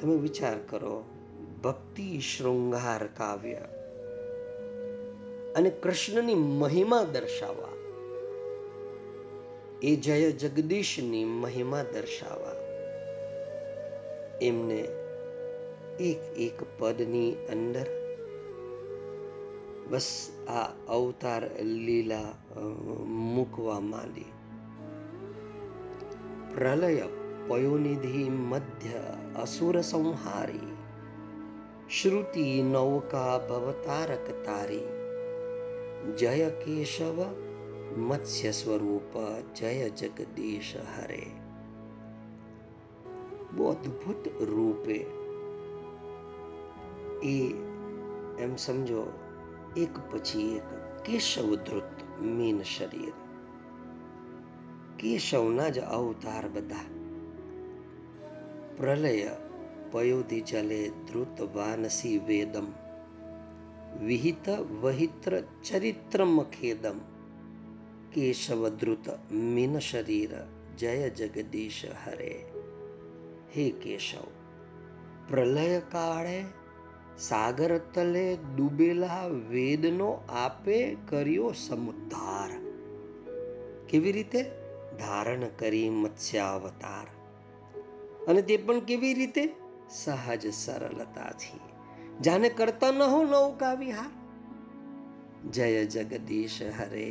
[0.00, 1.04] તમે વિચાર કરો,
[1.64, 3.54] ભક્તિ શૃંગાર કાવ્ય
[5.56, 7.71] અને કૃષ્ણની મહિમા દર્શાવવા.
[9.82, 12.54] એ જય જગદીશની મહિમા દર્શાવા
[14.42, 14.80] એમને
[16.00, 17.86] એક એક પદની અંદર
[19.90, 22.34] બસ આ અવતાર લીલા
[23.06, 24.24] મૂકવા માંડી.
[26.54, 27.02] પ્રલય
[27.48, 30.76] પયોનિધિ મધ્ય અસુર સંહારી.
[31.90, 34.86] શ્રુતિ નૌકા ભવતારક તારી.
[36.16, 37.24] જય કેશવ
[37.92, 39.12] મત્સ્ય સ્વરૂપ
[39.54, 41.24] જય જગદીશ હરે
[43.52, 44.96] બહુ અદ્ભુત રૂપે
[47.24, 47.36] એ
[48.38, 49.02] એમ સમજો
[49.76, 50.68] એક પછી એક
[51.04, 51.96] કેશવ ધૃત
[52.30, 53.14] મીન શરીર
[54.96, 56.88] કેશવના જ અવતાર બધા
[58.76, 59.32] પ્રલય
[59.92, 62.68] પયોધિ જલે ધૃત વાનસી વેદમ
[64.00, 64.46] વિહિત
[64.82, 66.98] વહિત્ર ચરિત્રમ ખેદમ
[68.12, 70.32] કેશવ ધૃત મીન શરીર
[70.78, 72.32] જય જગદીશ હરે
[73.54, 74.26] હે કેશવ
[75.28, 76.40] પ્રલય કાળે
[77.18, 80.78] સાગર તલે ડૂબેલા વેદનો આપે
[81.10, 82.50] કર્યો સમુદ્ધાર
[83.86, 84.40] કેવી રીતે
[84.98, 87.06] ધારણ કરી મત્સ્યાવતાર
[88.28, 89.44] અને તે પણ કેવી રીતે
[89.90, 91.62] સહજ સરળતાથી
[92.20, 94.12] જાને કરતા ન હો નૌકા વિહાર
[95.50, 97.08] જય જગદીશ હરે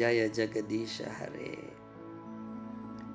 [0.00, 1.56] જય જગદીશ હરે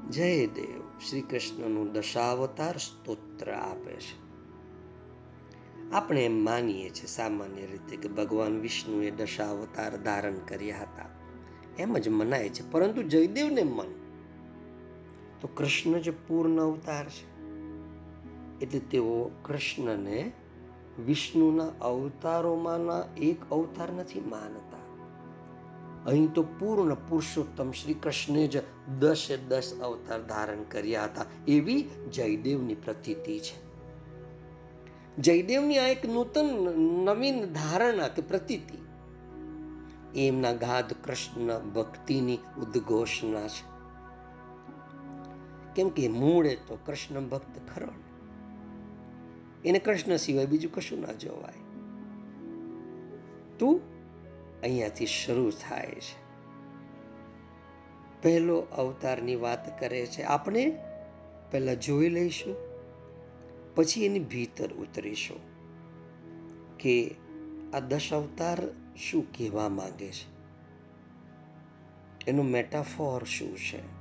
[0.09, 4.25] જય દેવ શ્રી કૃષ્ણનું દશાવતાર સ્તોત્ર આપે છે.
[5.91, 11.09] આપણે એમ માનીએ છીએ સામાન્ય રીતે કે ભગવાન વિષ્ણુએ દશાવતાર ધારણ કર્યા હતા.
[11.79, 13.87] એમ જ મનાય છે, પરંતુ જયદેવને મન.
[15.41, 17.41] તો કૃષ્ણ જે પૂર્ણ અવતાર છે.
[18.61, 20.31] એટલે તેઓ કૃષ્ણને
[21.05, 24.84] વિષ્ણુના અવતારોમાંના એક અવતાર નથી માનતા.
[26.05, 28.57] અહીં તો પૂર્ણ પુરુષોત્તમ શ્રી કૃષ્ણે જ
[28.99, 31.25] દસે દસ અવતાર ધારણ કર્યા હતા.
[31.47, 31.81] એવી
[32.13, 33.65] જયદેવની પ્રતીતિ છે.
[35.17, 36.45] જયદેવની આ એક નૂતન
[37.05, 38.77] નવીન ધારણા કે પ્રતીતિ,
[40.27, 43.75] એમના ગાધ કૃષ્ણ ભક્તિની ઉદ્ઘોષણા છે.
[45.75, 47.87] કેમ કે મૂળે તો કૃષ્ણ ભક્ત ખરો
[49.65, 51.59] એને કૃષ્ણ સિવાય બીજું કશું ના જોવાય.
[53.59, 53.94] તું
[54.61, 56.25] અહીંયાથી શરૂ થાય છે.
[58.21, 60.21] પહેલો અવતારની વાત કરે છે.
[60.21, 60.77] આપણે
[61.51, 62.55] પહેલા જોઈ લઈશું,
[63.75, 65.39] પછી એની ભીતર ઉતરીશું
[66.77, 67.15] કે
[67.73, 68.61] આ દશ અવતાર
[68.95, 70.35] શું કહેવા માંગે છે?
[72.27, 73.95] એનું મેટાફોર શું છે?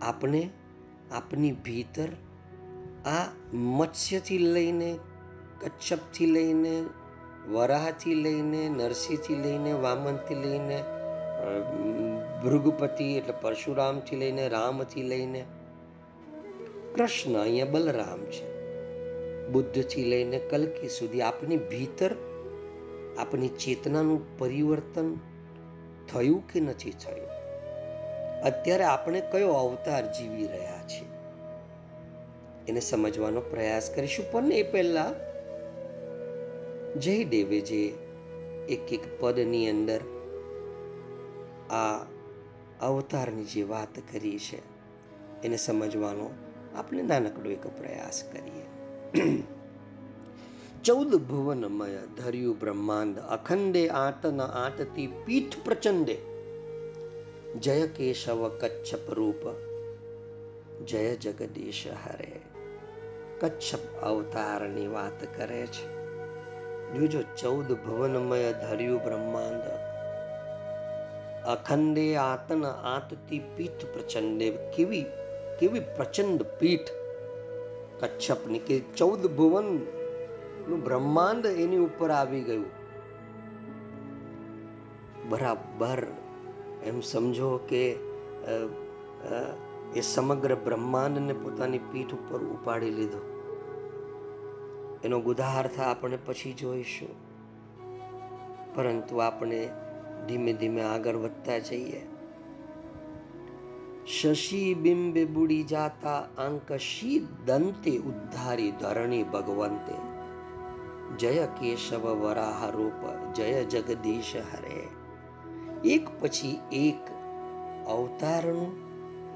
[0.00, 0.50] આપણે
[1.12, 2.08] આપની ભીતર
[3.06, 4.98] આ મત્સ્યથી લઈને,
[5.60, 6.84] કચ્છપથી લઈને
[7.50, 10.82] વરાહથી લઈને, નરસિંહથી લઈને, વામનથી લઈને
[12.42, 15.44] ભૃગપતિ એટલે પરશુરામથી લઈને, રામથી લઈને,
[16.94, 18.60] કૃષ્ણ અહીંયા બલરામ છે.
[19.48, 22.10] બુદ્ધથી લઈને કલકી સુધી આપની ભીતર
[23.18, 25.14] આપની ચેતનાનું પરિવર્તન
[26.12, 27.28] થયું કે નથી થયું?
[28.42, 31.08] અત્યારે આપણે કયો અવતાર જીવી રહ્યા છીએ?
[32.68, 34.32] એને સમજવાનો પ્રયાસ કરીશું.
[34.32, 35.12] પણ એ પહેલા
[36.96, 37.86] જયદેવે જે
[38.68, 40.00] એક એક પદની અંદર
[41.70, 42.04] આ
[42.80, 44.62] અવતારની જે વાત કરી છે,
[45.42, 46.30] એને સમજવાનો
[46.76, 49.42] આપણે નાનકડો એક પ્રયાસ કરીએ.
[50.84, 56.18] ચૌદ ભુવનમય ધર્યું બ્રહ્માંડ અખંડે આટન આટતી પીઠ પ્રચંડે.
[57.58, 59.48] જય કેશવ કચ્છપ રૂપ,
[60.84, 62.40] જય જગદીશ હરે.
[63.40, 65.99] કચ્છપ અવતારની વાત કરે છે.
[66.92, 69.66] જોજો ચૌદ ભવનમય ધર્યું બ્રહ્માંડ
[71.46, 75.04] અખંડે આતન આતતી પીઠ પ્રચંડે કેવી
[75.58, 76.90] કેવી પ્રચંડ પીઠ
[78.00, 82.68] કચ્છપની કે ચૌદ ભુવનનું બ્રહ્માંડ એની ઉપર આવી ગયું
[85.30, 86.00] બરાબર
[86.84, 87.84] એમ સમજો કે
[89.94, 93.20] એ સમગ્ર બ્રહ્માંડને પોતાની પીઠ ઉપર ઉપાડી લીધો
[95.04, 97.30] એનો ગુદાર્થ આપણે પછી જોઈશું.
[98.74, 99.68] પરંતુ આપણે
[100.28, 102.06] ધીમે ધીમે આગળ વધતા જઈએ.
[104.06, 109.94] શશી બિંબે બુડી જાતા આંકશી દંતે ઉદ્ધારી ધરણી ભગવંતે.
[111.16, 114.88] જય કેશવ વરાહ રૂપ, જય જગદીશ હરે.
[115.84, 117.10] એક પછી એક
[117.86, 118.90] અવતારનું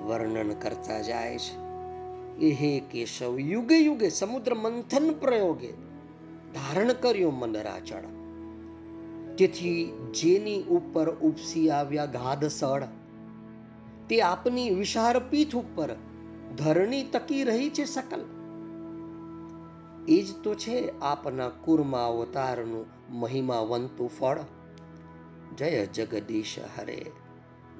[0.09, 1.64] વર્ણન કરતા જાય છે.
[2.41, 5.73] એ હે કેશવ, યુગે યુગે સમુદ્ર મંથન પ્રયોગે
[6.55, 8.03] ધારણ કર્યો મંદરાચળ
[9.39, 12.83] તેથી જેની ઉપર ઉપસી આવ્યા ગાધ સળ,
[14.09, 15.97] તે આપની વિશાળ પીઠ ઉપર
[16.57, 18.25] ધરણી તકી રહી છે સકલ.
[20.09, 24.39] એ જ તો છે આપના કુર્મા અવતારનું મહિમાવંતું ફળ.
[25.59, 27.07] જય જગદીશ હરે,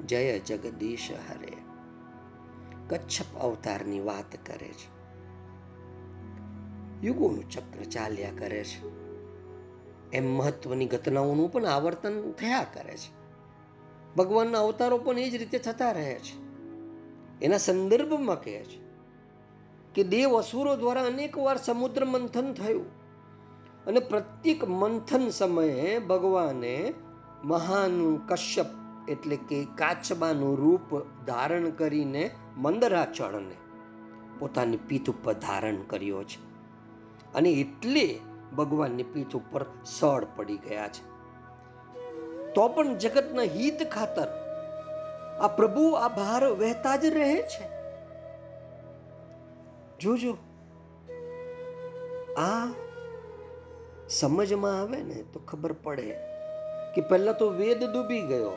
[0.07, 1.64] જય જગદીશ હરે.
[2.95, 4.95] કચ્છપ અવતારની વાત કરે છે.
[7.07, 9.05] યુગોનું ચક્ર ચાલ્યા કરે છે.
[10.13, 13.25] એમ મહત્વની ઘટનાઓનું પણ આવર્તન થયા કરે છે.
[14.17, 16.45] ભગવાનના અવતારો પણ એ જ રીતે થતા રહે છે.
[17.43, 18.85] એના સંદર્ભમાં કહે છે
[19.95, 22.87] કે દેવ અસુરો દ્વારા અનેક વાર સમુદ્ર મંથન થયું
[23.85, 26.95] અને પ્રત્યેક મંથન સમયે ભગવાને
[27.45, 28.67] મહાન કશ્યપ
[29.09, 33.57] એટલે કે કાચબાનું રૂપ ધારણ કરીને મંદરાચળને
[34.39, 36.39] પોતાની પીઠ ઉપર ધારણ કર્યો છે.
[37.35, 38.19] અને એટલે
[38.57, 41.15] ભગવાનની પીઠ ઉપર સળ પડી ગયા છે.
[42.55, 44.29] તો પણ જગતના હિત ખાતર
[45.41, 47.65] આ પ્રભુ આ ભાર વહેતા જ રહે છે?
[50.01, 50.37] જોજો,
[52.39, 52.67] આ
[54.09, 56.17] સમજમાં આવે ને તો ખબર પડે
[56.95, 58.57] કે પહેલા તો વેદ ડૂબી ગયો,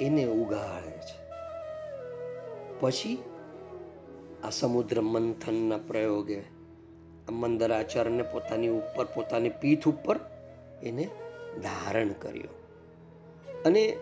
[0.00, 1.23] એને ઉગાડે છે.
[2.80, 3.22] પછી
[4.44, 6.42] આ સમુદ્ર મંથનના પ્રયોગે
[7.30, 10.20] મંદરાચરને પોતાની ઉપર, પોતાની પીઠ ઉપર
[10.82, 11.08] એને
[11.62, 12.48] ધારણ કર્યો.
[13.66, 13.96] અને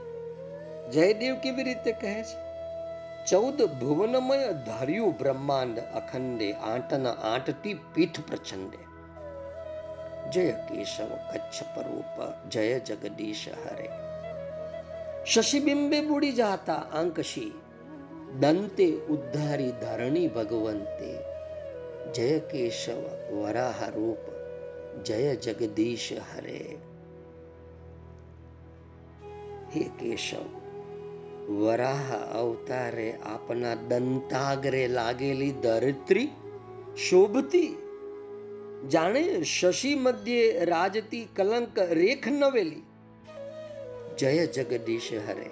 [0.92, 2.52] જયદેવ કેવી રીતે કહે છે?
[3.30, 8.78] ચૌદ ભુવનમય ધાર્યું બ્રહ્માંડ અખંડે, આંટના આંટતી પીઠ પ્રચંડે.
[10.30, 13.90] જય કેશવ કચ્છ પરૂપ, જય જગદીશ હરે.
[15.24, 17.61] શશિબિંબે બુડી જાતા આંકશી
[18.40, 21.18] દંતે ઉદ્ધારી ધરણી ભગવંતે.
[22.12, 23.02] જય કેશવ
[23.36, 24.18] વરાહ રૂપ,
[25.02, 26.76] જય જગદીશ હરે.
[29.76, 30.44] હે કેશવ,
[31.52, 36.28] વરાહ અવતારે આપના દંતાગ્રે લાગેલી ધરત્રી
[37.10, 37.76] શોભતી.
[38.88, 42.82] જાણે શશી મધ્યે રાજતી કલંક રેખ નવેલી.
[44.18, 45.50] જય જગદીશ હરે.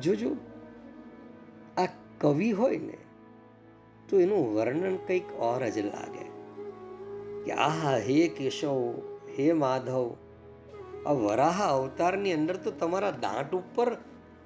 [0.00, 0.36] જોજો
[2.22, 2.98] કવિ હોય ને,
[4.08, 6.26] તો એનું વર્ણન કંઈક ઓર જ લાગે.
[7.44, 8.78] કે આહા, હે કેશવ,
[9.38, 10.16] હે માધવ,
[11.06, 13.92] આ વરાહા અવતારની અંદર તો તમારા દાંત ઉપર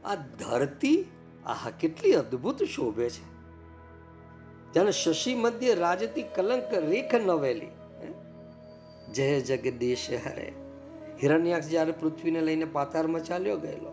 [0.05, 0.99] આ ધરતી,
[1.47, 3.25] આહા, કેટલી અદ્ભુત શોભે છે.
[4.75, 7.73] જાણે શશી મધ્ય રાજતી કલંક રેખ નવેલી
[9.13, 10.53] જય જગદીશ હરે.
[11.23, 13.93] હિરણ્યાક્ષ જ્યારે પૃથ્વીને લઈને પાતાળમાં ચાલ્યો ગયેલો,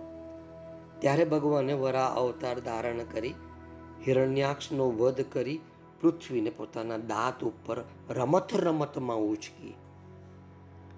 [0.99, 3.33] ત્યારે ભગવાને વરા અવતાર ધારણ કરી
[4.07, 5.59] હિરણ્યાક્ષનો વધ કરી
[6.01, 9.73] પૃથ્વીને પોતાના દાંત ઉપર રમત રમતમાં ઉચકી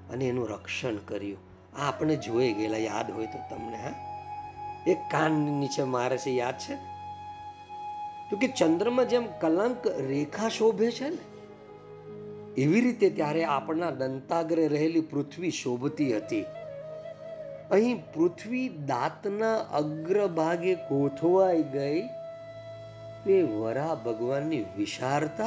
[0.09, 1.37] અને એનું રક્ષણ કર્યું.
[1.77, 3.93] આ આપણે જોઈ ગયેલા, યાદ હોય તો તમને, હા?
[4.87, 6.75] એક કાન નીચે મારે છે, યાદ છે?
[8.31, 11.17] તો કે ચંદ્રમાં જેમ કલંક રેખા શોભે છે ને,
[12.57, 16.45] એવી રીતે ત્યારે આપણા દંતાગ્રે રહેલી પૃથ્વી શોભતી હતી.
[17.71, 22.01] અહીં પૃથ્વી દાંતના અગ્રભાગે ગોઠવાઈ ગઈ
[23.25, 25.45] તે વરા ભગવાનની વિશાળતા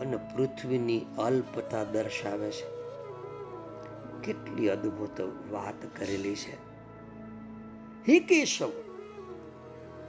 [0.00, 2.80] અને પૃથ્વીની અલ્પતા દર્શાવે છે.
[4.22, 5.20] કેટલી અદ્ભુત
[5.52, 6.54] વાત કરેલી છે.
[8.08, 8.70] હે કેશવ,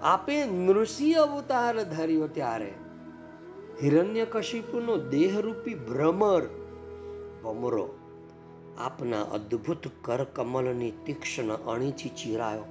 [0.01, 2.73] આપે નૃસિંહ અવતાર ધર્યો ત્યારે
[3.83, 6.41] હિરણ્યકશિપુનો દેહરૂપી ભ્રમર
[7.43, 7.89] ભમરો
[8.77, 12.63] આપના અદ્ભુત કરકમલની તીક્ષ્ણ અણીથી ચીરાયો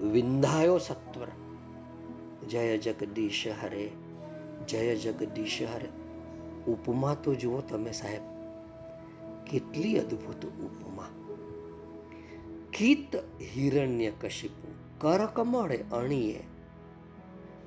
[0.00, 1.45] વિંધાયો સત્વર.
[2.48, 3.90] જય જગદીશ હરે,
[4.68, 5.88] જય જગદીશ હરે.
[6.70, 8.22] ઉપમા તો જુઓ તમે સાહેબ,
[9.50, 11.08] કેટલી અદ્ભુત ઉપમા.
[12.72, 13.16] કીત
[13.56, 16.42] હિરણ્ય કશિપુ કરકમળે અણીએ.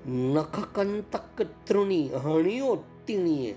[0.09, 3.55] નખકંતક તૃણી હણિયો તીણીએ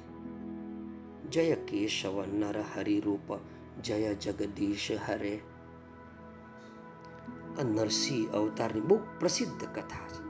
[1.30, 3.38] જય કેશવ નર હરિરૂપ
[3.82, 5.40] જય જગદીશ હરે.
[7.60, 10.21] આ નરસિંહ અવતારની બહુ પ્રસિદ્ધ કથા છે.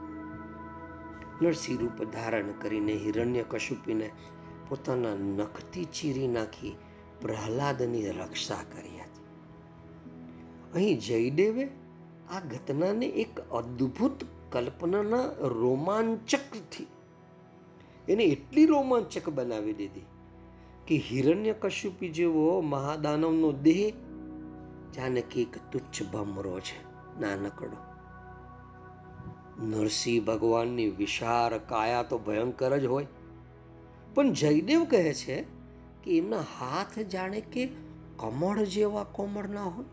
[1.41, 4.11] નરસિંહ રૂપ ધારણ કરીને હિરણ્ય કશુપીને
[4.69, 6.75] પોતાના નખથી ચીરી નાખી
[7.21, 9.25] પ્રહલાદની રક્ષા કરી હતી.
[10.73, 11.69] અહીં જયદેવે
[12.31, 16.87] આ ઘટનાને એક અદ્ભુત કલ્પનાના રોમાંચકથી,
[18.09, 20.05] એને એટલી રોમાંચક બનાવી દીધી
[20.87, 23.93] કે હિરણ્ય કશ્યપી જેવો મહાદાનવનો દેહ
[24.95, 26.77] જાનકી એક તુચ્છ ભમરો છે,
[27.19, 27.92] નાનકડો.
[29.61, 33.07] નરસિંહ ભગવાનની વિશાળ કાયા તો ભયંકર જ હોય.
[34.13, 35.41] પણ જયદેવ કહે છે
[36.03, 37.65] કે એમના હાથ જાણે કે
[38.17, 39.85] કમળ જેવા કોમળ ના હોય.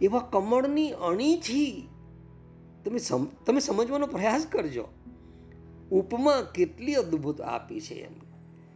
[0.00, 1.88] એવા કમળની અણીથી
[2.84, 2.98] તમે
[3.46, 4.88] તમે સમજવાનો પ્રયાસ કરજો.
[5.90, 8.12] ઉપમા કેટલી અદ્ભુત આપી છે એમ.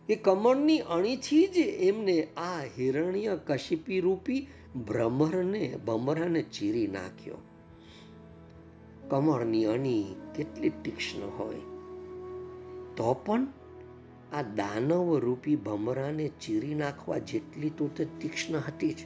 [0.08, 4.46] એ કમળની અણીથી જ એમને આ હિરણ્ય કશિપી રૂપી
[4.88, 7.34] ભ્રમરને, ભમરાને ચીરી નાખ્યો.
[9.08, 11.54] કમળની અણી કેટલી તીક્ષ્ણ હોય.
[12.96, 13.46] તો પણ
[14.32, 18.96] આ દાનવ રૂપી ભમરાને ચીરી નાખવા જેટલી તો તે તીક્ષ્ણ હતી જ.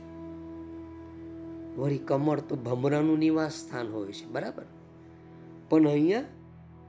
[1.78, 4.62] વળી કમળ તો ભમરાનું નિવાસ સ્થાન હોય છે, બરાબર?
[5.68, 6.22] પણ અહીંયા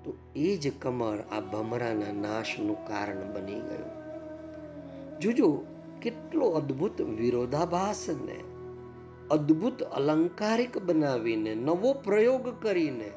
[0.03, 4.01] તો એ જ કમળ આ ભમરાના નાશનું કારણ બની ગયું.
[5.19, 5.65] જોજો,
[6.01, 8.50] કેટલો અદ્ભુત વિરોધાભાસ ને.
[9.31, 13.11] અદ્ભુત અલંકારિક બનાવીને, નવો પ્રયોગ કરીને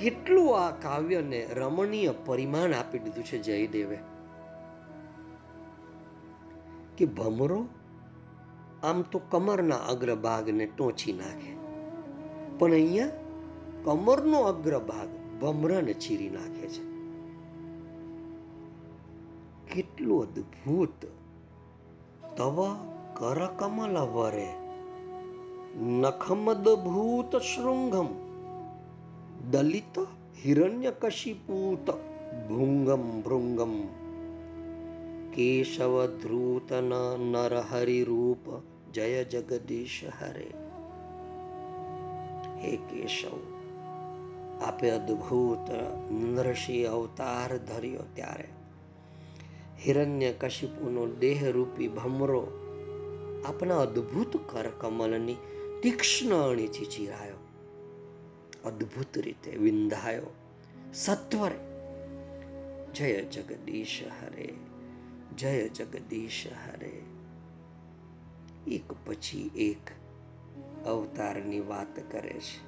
[0.00, 3.98] કેટલું આ કાવ્યને રમણીય પરિમાણ આપી દીધું છે જયદેવે.
[6.96, 7.66] કે ભમરો
[8.82, 11.52] આમ તો કમરના અગ્રભાગને ટોચી નાખે,
[12.58, 13.06] પણ અહીંયા
[13.84, 16.92] કમરનો અગ્રભાગ ભમરાને ચીરી નાખે છે.
[19.74, 21.06] કેટલું અદ્ભુત!
[22.36, 22.76] તવ
[23.14, 24.61] કરકમલ વરે
[25.74, 28.08] નખમદભૂત શૃંગમ
[29.50, 29.96] દલિત
[30.36, 31.86] હિરણ્યકશિપૂત
[32.48, 33.72] ભૃંગમ ભૃંગમ
[35.32, 36.92] કેશવ ધ્રુતન
[37.24, 38.44] નરહરિ રૂપ
[38.92, 40.48] જય જગદીશ હરે
[42.58, 43.38] હે કેશવ
[44.62, 45.72] આપે અદ્ભુત
[46.10, 48.48] નરસિંહ અવતાર ધર્યો ત્યારે
[49.78, 52.42] હિરણ્ય કશિપુનો દેહરૂપી ભમરો
[53.44, 55.40] આપના અદ્ભુત કર કમલની
[55.82, 57.34] તીક્ષ્ણ અણીથી ચીરાયો.
[58.64, 60.34] અદ્ભુત રીતે વિંધાયો.
[60.94, 61.58] સત્વરે,
[62.94, 64.54] જય જગદીશ હરે,
[65.38, 67.02] જય જગદીશ હરે.
[68.66, 69.90] એક પછી એક
[70.86, 72.60] અવતારની વાત કરે છે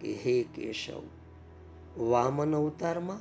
[0.00, 1.02] કે, હે કેશવ,
[2.04, 3.20] વામન અવતારમાં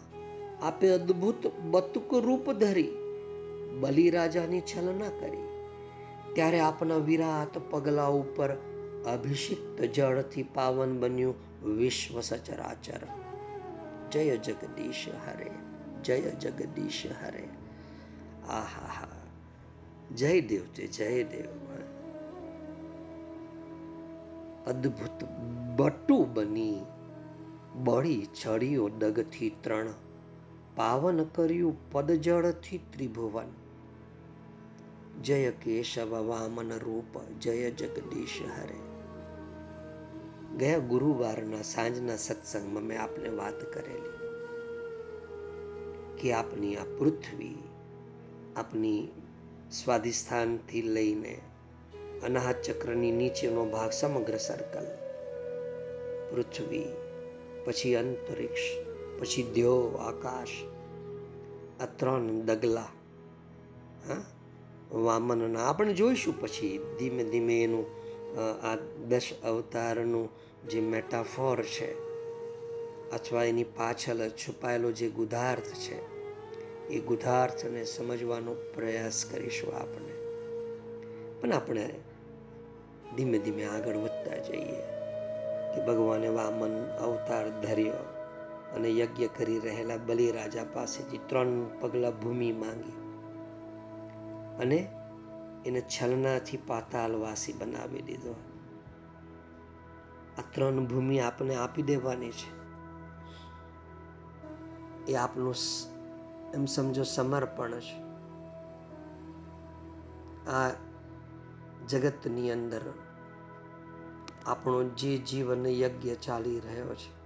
[0.65, 2.91] આપે અદ્ભુત બતુક રૂપ ધરી,
[3.79, 5.48] બલિરાજાની છલના કરી.
[6.33, 8.49] ત્યારે આપના વિરાટ પગલા ઉપર
[9.07, 12.99] અભિષિક્ત જળથી પાવન બન્યું વિશ્વ સચરાચર.
[14.11, 15.51] જય જગદીશ હરે,
[16.03, 17.47] જય જગદીશ હરે.
[18.49, 19.07] આહા હા
[20.15, 21.45] જય દેવ તે જય દેવ.
[24.67, 25.23] અદ્ભુત
[25.81, 26.79] બટુ બની,
[27.75, 29.87] બળી ચડ્યો ડગથી ત્રણ.
[30.75, 33.68] પાવન કર્યું પદજળથી ત્રિભુવન.
[35.23, 38.79] જય કેશવ વામન રૂપ જય જગદીશ હરે
[40.57, 44.17] ગયા ગુરુવારના સાંજના સત્સંગમાં મેં આપને વાત કરેલી
[46.17, 47.63] કે આપની આ પૃથ્વી
[48.55, 49.11] આપની
[49.71, 51.41] સ્વાધિષ્ઠાનથી લઈને
[52.25, 54.87] અનાહત ચક્રની નીચેનો ભાગ સમગ્ર સર્કલ
[56.31, 56.87] પૃથ્વી
[57.65, 58.61] પછી અંતરિક્ષ,
[59.19, 60.63] પછી દ્યો આકાશ,
[61.81, 62.91] આ ત્રણ ડગલા
[64.07, 64.38] હા
[64.91, 65.63] વામનના.
[65.63, 67.85] આપણે જોઈશું પછી ધીમે ધીમે એનું
[68.63, 68.75] આ
[69.07, 70.29] દશ અવતારનું
[70.69, 71.89] જે મેટાફોર છે,
[73.11, 75.97] અથવા એની પાછળ છુપાયેલો જે ગુધાર્થ છે,
[76.87, 80.13] એ ગુધાર્થને સમજવાનો પ્રયાસ કરીશું આપણે.
[81.41, 81.89] પણ આપણે
[83.17, 84.81] ધીમે ધીમે આગળ વધતા જઈએ
[85.73, 88.05] કે ભગવાને વામન અવતાર ધર્યો
[88.75, 92.98] અને યજ્ઞ કરી રહેલા બલિરાજા પાસેથી ત્રણ પગલા ભૂમિ માંગી.
[94.59, 94.87] અને
[95.65, 98.35] એને છલનાથી પાતાલવાસી બનાવી દીધો.
[100.37, 102.59] આ ત્રણ ભૂમિ આપને આપી દેવાની છે.
[105.11, 105.55] એ આપનું
[106.53, 108.09] એમ સમજો સમર્પણ છે.
[110.49, 110.71] આ
[111.87, 112.81] જગતની અંદર
[114.45, 117.19] આપણો જે જીવન યજ્ઞ ચાલી રહ્યો છે.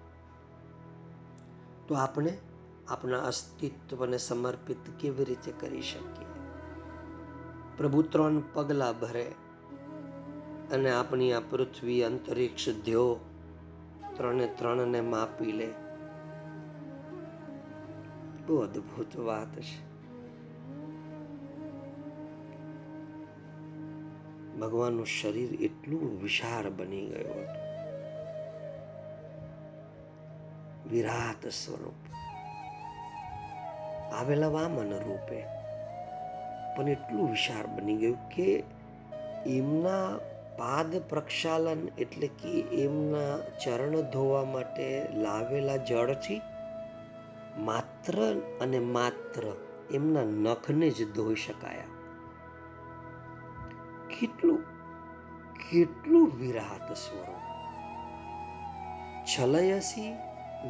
[1.87, 2.37] તો આપણે
[2.87, 6.32] આપણા અસ્તિત્વને સમર્પિત કેવી રીતે કરી શકીએ?
[7.77, 9.31] પ્રભુ ત્રણ પગલાં ભરે
[10.71, 13.19] અને આપણી આ પૃથ્વી અંતરિક્ષ ધ્યો
[14.17, 15.67] ત્રણે ત્રણને માપી લે.
[18.47, 19.93] બહુ અદભુત વાત છે.
[24.59, 27.73] ભગવાનનું શરીર એટલું વિશાળ બની ગયું હતું.
[30.89, 32.13] વિરાટ સ્વરૂપ.
[34.13, 35.62] આવેલા વામન રૂપે
[36.77, 38.63] પણ એટલું વિશાળ બની ગયું કે
[39.45, 40.17] એમના
[40.57, 46.41] પાદ પ્રક્ષાલન એટલે કે એમના ચરણ ધોવા માટે લાવેલા જળથી
[47.57, 49.41] માત્ર અને માત્ર
[49.93, 51.83] એમના નખને જ ધોઈ શકાયા.
[54.19, 54.59] કેટલું
[55.71, 57.43] કેટલું વિરાટ સ્વરૂપ.
[59.25, 60.13] છલયસી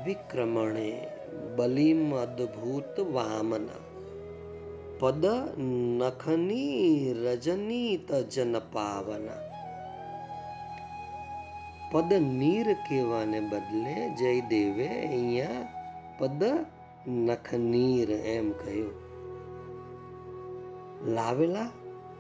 [0.06, 1.08] વિક્રમણે
[1.56, 3.93] બલિમ અદ્ભુત વામના
[5.00, 5.26] પદ
[5.98, 9.54] નખની રજની તજન પાવના.
[11.92, 15.48] પદ નીર કહેવાને બદલે જયદેવે અહીંયા
[16.20, 16.44] પદ
[17.08, 18.92] નખનીર એમ કહ્યું.
[21.14, 21.70] લાવેલા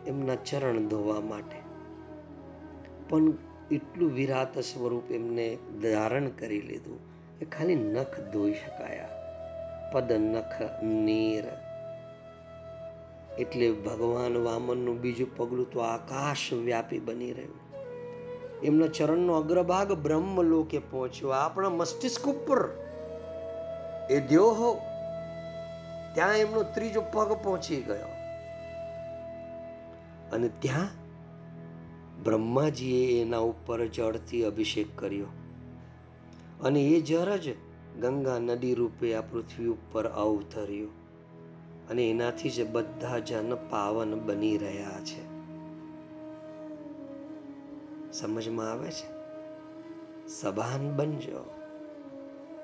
[0.08, 1.58] એમના ચરણ ધોવા માટે.
[3.10, 3.34] પણ
[3.72, 7.00] એટલું વિરાટ સ્વરૂપ એમને ધારણ કરી લીધું
[7.40, 9.10] કે ખાલી નખ ધોઈ શકાયા.
[9.92, 11.44] પદ નખ નીર
[13.40, 17.64] એટલે ભગવાન વામનનું બીજું પગલું તો આકાશ વ્યાપી બની રહ્યું.
[18.64, 22.70] એમના ચરણનો અગ્રભાગ બ્રહ્મ લોકે પહોંચ્યો આપણા મસ્તિષ્ક ઉપર.
[24.10, 24.74] એ દ્યોહો
[26.16, 28.08] ત્યાં એમનો ત્રીજો પગ પહોંચી ગયો.
[30.36, 30.88] અને ત્યાં
[32.24, 35.26] બ્રહ્માજીએ એના ઉપર જળથી અભિષેક કર્યો.
[36.64, 37.56] અને એ જળ જ
[38.02, 41.03] ગંગા નદી રૂપે આ પૃથ્વી ઉપર અવતર્યો.
[41.94, 45.34] અને એનાથી જ બધા જન પાવન બની રહ્યા છે.
[48.12, 49.14] સમજમાં આવે છે?
[50.28, 51.52] સભાન બનજો.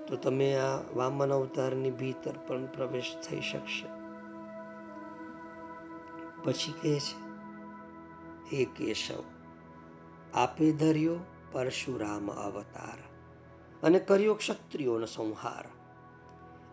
[0.08, 3.86] તો તમે આ વામન અવતારની ભીતર પણ પ્રવેશ થઈ શકશે.
[6.44, 7.30] પછી કહે છે,
[8.56, 9.24] હે કેશવ,
[10.34, 11.16] આપે ધર્યો
[11.52, 12.98] પરશુરામ અવતાર
[13.84, 15.79] અને કર્યો ક્ષત્રિયોનો સંહાર.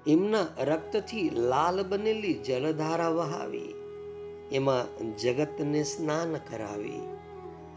[0.07, 3.74] એમના રક્તથી લાલ બનેલી જલધારા વહાવી.
[4.52, 7.00] એમાં જગતને સ્નાન કરાવી.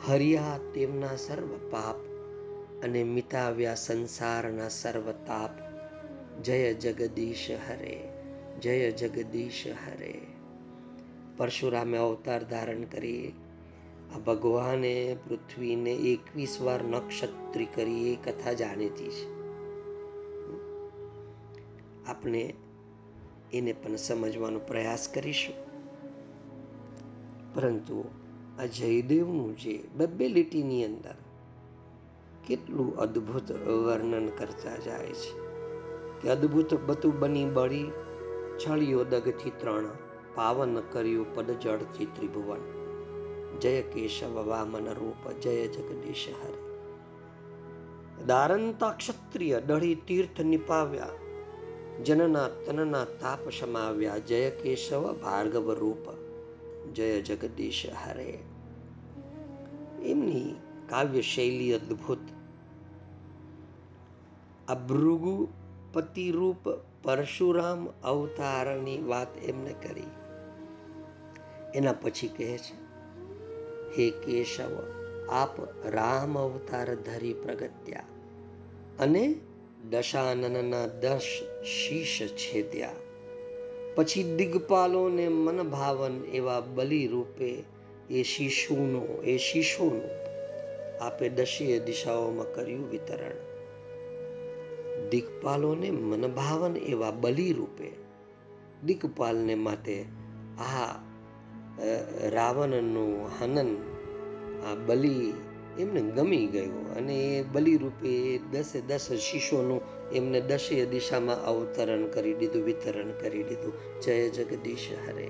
[0.07, 1.95] હરિયા તેમના સર્વ પાપ
[2.83, 5.49] અને મિટાવ્યા સંસારના સર્વ તાપ.
[6.43, 8.07] જય જગદીશ હરે,
[8.61, 10.21] જય જગદીશ હરે.
[11.37, 13.33] પરશુરામે અવતાર ધારણ કરી.
[14.15, 19.38] આ ભગવાને પૃથ્વીને એકવીસ વાર નક્ષત્રી કરી એ કથા જાણીતી છે.
[22.09, 22.53] આપણે
[23.53, 25.55] એને પણ સમજવાનો પ્રયાસ કરીશું.
[27.53, 28.05] પરંતુ
[28.59, 31.15] આ જયદેવનું જે બબ્બે લીટીની અંદર
[32.47, 35.49] કેટલું અદ્ભુત વર્ણન કરતા જાય છે.
[36.21, 37.91] કે અદ્ભુત બધું બની બળી
[38.57, 39.89] છળિયો દગથી ત્રણ
[40.35, 42.79] પાવન કર્યું પદ જળથી ત્રિભુવન
[43.61, 46.69] જય કેશવ વામન રૂપ, જય જગદીશ હરે.
[48.25, 51.07] દારંતા ક્ષત્રિય દળી તીર્થ નિપાવ્યા.
[52.05, 56.11] જનના તનના તાપ સમાવ્યા જય કેશવ ભાર્ગવ રૂપ,
[56.91, 58.39] જય જગદીશ હરે.
[60.03, 60.55] એમની
[60.89, 62.17] કાવ્ય શૈલી અદ્ભુત.
[64.67, 66.69] અભૃગુપતિ રૂપ
[67.03, 70.07] પરશુરામ અવતારની વાત એમને કરી.
[71.75, 72.89] એના પછી કહે છે,
[73.97, 74.71] હે કેશવ,
[75.31, 78.03] આપ રામ અવતાર ધરી પ્રગત્યા
[78.99, 79.35] અને
[79.89, 82.93] દશાનનના દશ શીશ છેદ્યા
[83.95, 87.63] પછી દિગ્પાલોને મનભાવન એવા બલિ રૂપે
[88.09, 90.01] એ શિશુનો, એ શિશુનું
[91.01, 93.37] આપે દશીય દિશાઓમાં કર્યું વિતરણ.
[95.09, 97.91] દિગ્પાલોને મનભાવન એવા બલિ રૂપે
[98.85, 100.05] દિગ્પાલને માટે
[100.59, 100.93] આ
[102.29, 103.77] રાવણનું હનન,
[104.65, 105.33] આ બલિ
[105.77, 112.63] એમને ગમી ગયો અને એ બલિરૂપે દસે દસ શિષ્યોનું એમને દસે દિશામાં અવતરણ કરી દીધું,
[112.63, 114.01] વિતરણ કરી દીધું.
[114.01, 115.29] જય જગદીશ હરે.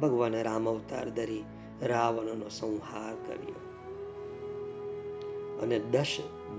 [0.00, 1.44] ભગવાને રામ અવતાર ધરી
[1.82, 3.54] રાવણનો સંહાર કર્યો.
[5.62, 6.06] અને દસ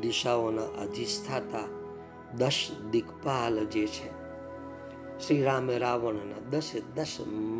[0.01, 1.68] દિશાઓના અધિષ્ઠાતા,
[2.38, 4.26] દસ દિગ્પાલ જે છે
[5.28, 7.18] શ્રી રામે રાવણના દસે દસ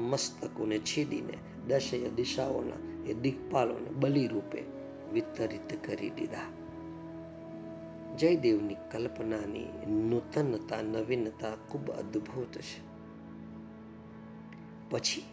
[0.10, 4.64] મસ્તકોને છેદીને દસે દિશાઓના એ દિગ્પાલોને બલિ રૂપે
[5.14, 6.66] વિતરિત કરી દીધા.
[8.16, 12.96] જયદેવની કલ્પનાની નૂતનતા, નવીનતા ખૂબ અદ્ભુત છે.
[14.90, 15.24] પછી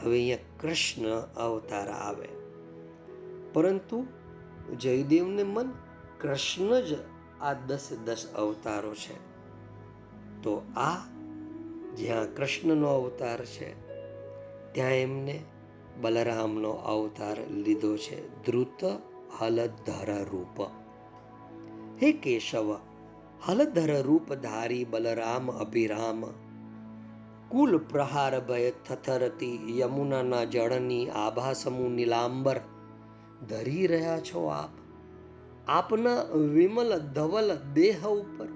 [0.00, 2.28] હવે અહીંયા કૃષ્ણ અવતાર આવે.
[3.52, 4.06] પરંતુ
[4.80, 5.70] જયદેવને મન
[6.20, 6.98] કૃષ્ણ જ
[7.40, 9.30] આ દસ દસ અવતારો છે.
[10.42, 10.96] તો આ
[11.96, 13.74] જ્યાં કૃષ્ણનો અવતાર છે,
[14.72, 15.40] ત્યાં એમને
[16.00, 18.44] બલરામનો અવતાર લીધો છે.
[18.44, 18.84] ધ્રુત
[19.40, 20.62] હલધર રૂપ
[22.02, 22.78] હે કેશવ
[23.46, 26.24] હલધર રૂપ ધારી બલરામ અભિરામ.
[27.48, 32.60] કુલ પ્રહાર ભય થથરતી યમુનાના જળની આભા સમૂહ નીલાંબર.
[33.48, 34.70] ધરી રહ્યા છો આપ.
[35.66, 38.48] આપના વિમલ ધવલ દેહ ઉપર.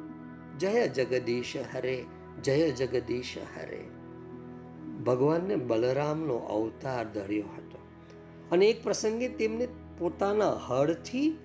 [0.58, 2.04] જય જગદીશ હરે,
[2.44, 3.93] જય જગદીશ હરે.
[5.06, 7.78] ભગવાનને બલરામનો અવતાર ધર્યો હતો.
[8.52, 11.38] અને એક પ્રસંગે તેમને પોતાના હળથી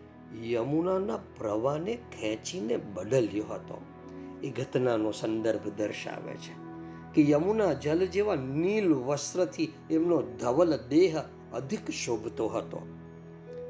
[0.43, 3.81] યમુનાના પ્રવાહને ખેંચીને બદલ્યો હતો.
[4.43, 6.69] એ ઘટનાનો સંદર્ભ દર્શાવે છે
[7.13, 11.19] કે યમુના જલ જેવા નીલ વસ્ત્રથી એમનો ધવલ દેહ
[11.53, 12.77] અધિક શોભતો હતો.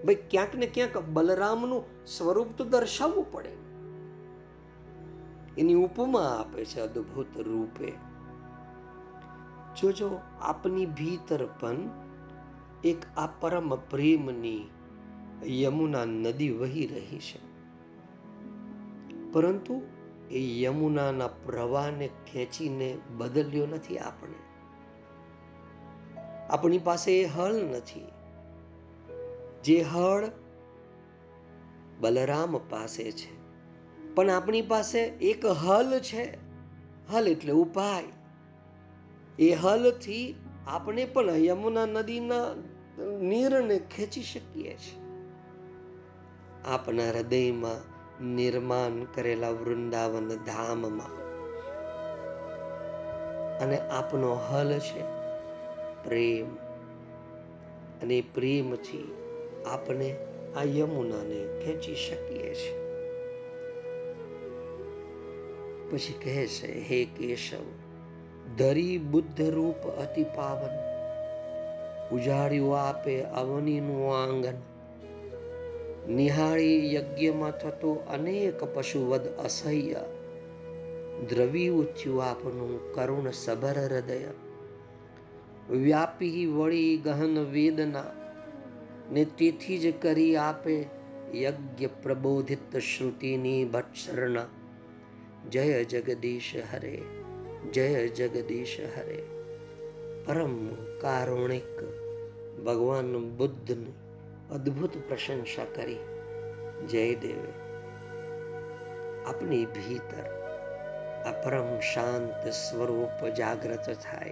[0.06, 3.50] ભાઈ, ક્યાંક ને ક્યાંક બલરામનું સ્વરૂપ તો દર્શાવવું પડે.
[5.58, 8.09] એની ઉપમા આપે છે અદ્ભુત રૂપે.
[9.78, 11.78] જોજો આપની ભીતર પણ
[12.84, 14.70] એક આ પરમ પ્રેમની
[15.48, 17.50] યમુના નદી વહી રહી છે.
[19.32, 19.82] પરંતુ
[20.32, 24.36] એ યમુનાના પ્રવાહને ખેંચીને બદલ્યો નથી આપણે.
[26.50, 28.08] આપણી પાસે એ હળ નથી.
[29.64, 30.24] જે હળ
[32.00, 33.40] બલરામ પાસે છે.
[34.16, 36.38] પણ આપણી પાસે એક હલ છે.
[37.12, 38.04] હલ એટલે ઉપાય.
[39.40, 40.36] એ હલથી
[40.68, 42.56] આપણે પણ યમુના નદીના
[43.22, 45.00] નીરને ખેંચી શકીએ છીએ.
[46.66, 48.00] આપના હૃદયમાં
[48.36, 51.30] નિર્માણ કરેલા વૃંદાવન ધામમાં.
[53.58, 55.02] અને આપનો હલ છે
[56.04, 56.56] પ્રેમ.
[58.02, 59.16] અને પ્રેમથી
[59.66, 60.18] આપણે
[60.56, 62.90] આ યમુનાને ખેંચી શકીએ છીએ.
[65.92, 67.79] પછી કહે છે, હે કેશવ
[68.58, 70.90] ધરી બુદ્ધ રૂપ અતિ પાવન.
[72.16, 74.54] ઉજાડ્યું આપે અવનીનું આંગન.
[76.14, 79.96] નિહાળી યજ્ઞમાં થતો અનેક પશુવદ અસહ્ય.
[81.30, 84.26] દ્રવી ઉચ્યું આપનું કરુણ સબર હૃદય.
[85.70, 88.04] વ્યાપી વળી ગહન વેદના.
[89.12, 90.86] ને તેથી જ કરી આપે
[91.36, 94.46] યજ્ઞ પ્રબોધિત શ્રુતિની ભત્સરણા
[95.52, 97.02] જય જગદીશ હરે.
[97.74, 99.24] જય જગદીશ હરે.
[100.26, 101.80] પરમ કારુણિક
[102.66, 103.94] ભગવાન બુદ્ધની
[104.52, 105.98] અદ્ભુત પ્રશંસા કરી.
[106.90, 107.52] જયદેવે
[109.26, 110.40] આપની ભીતર
[111.26, 111.42] આ
[111.80, 114.30] શાંત સ્વરૂપ જાગ્રત થાય.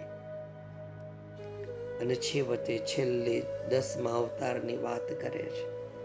[2.01, 5.95] અને છેવટે છેલ્લે દસમા અવતારની વાત કરે છે.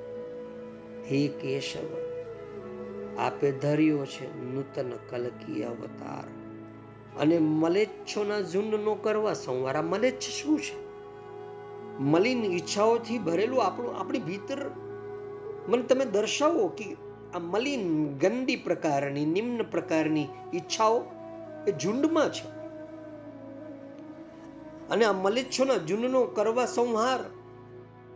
[1.11, 1.97] હે કેશવ,
[3.19, 6.42] આપે ધર્યો છે નૂતન કલકી અવતાર.
[7.21, 9.83] અને મલેચ્છોના ઝુંડનો કરવા સંવાર.
[9.83, 10.93] મલેચ્છ શું છે?
[11.99, 14.71] મલિન ઈચ્છાઓથી ભરેલું આપણું, આપણી ભીતર.
[15.69, 16.97] મને તમે દર્શાવો કે
[17.35, 21.05] આ મલિન ગંદી પ્રકારની, નિમ્ન પ્રકારની ઈચ્છાઓ
[21.67, 22.49] એ ઝુંડમાં છે.
[24.89, 27.21] અને આ મલેચ્છોના ઝુંડનો કરવા સંહાર.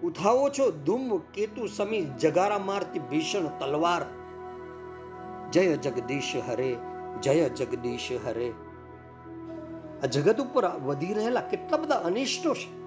[0.02, 4.02] ઉઠાવો છો ધૂમ, કેતુ, સમી, જગારા મારતી ભીષણ તલવાર.
[5.52, 6.76] જય જગદીશ હરે,
[7.22, 8.52] જય જગદીશ હરે.
[10.02, 12.86] આ જગત ઉપર વધી રહેલા કેટલા બધા અનિષ્ટો છે.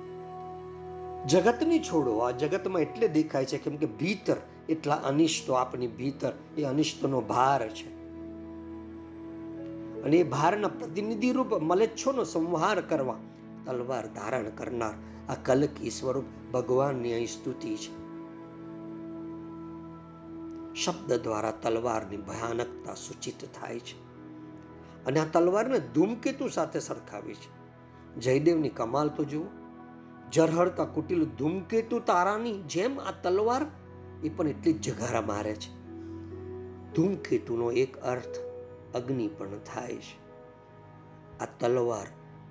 [1.28, 2.18] જગતની છોડો.
[2.18, 4.36] આ જગતમાં એટલે દેખાય છે કેમ કે ભીતર
[4.70, 8.00] એટલા અનિષ્ટો આપની ભીતર એ અનિષ્ટનો ભાર છે.
[10.02, 13.16] અને એ ભારના પ્રતિનિધિ રૂપ મલેચ્છોનો સંહાર કરવા
[13.66, 14.94] તલવાર ધારણ કરનાર
[15.32, 18.00] આ કલકી સ્વરૂપ ભગવાનની અહીં સ્તુતિ છે.
[20.76, 24.09] શબ્દ દ્વારા તલવારની ભયાનકતા સૂચિત થાય છે.
[25.06, 27.60] અને આ તલવારને ધૂમકેતુ સાથે સરખાવી છે.
[28.20, 29.46] જયદેવની કમાલ તો જુઓ.
[30.32, 33.66] જરહળતા કુટિલ ધૂમકેતુ તારાની જેમ આ તલવાર
[34.24, 35.80] એ પણ એટલી જ જગારા મારે છે.
[36.94, 38.40] ધૂમકેતુનો એક અર્થ
[38.96, 40.30] અગ્નિ પણ થાય છે.
[41.40, 42.08] આ તલવાર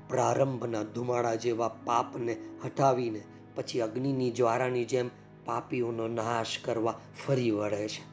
[0.09, 3.24] પ્રારંભના ધુમાડા જેવા પાપને હટાવીને
[3.55, 5.11] પછી અગ્નિની જ્વારાની જેમ
[5.44, 6.94] પાપીઓનો નાશ કરવા
[7.26, 8.07] ફરી વળે છે.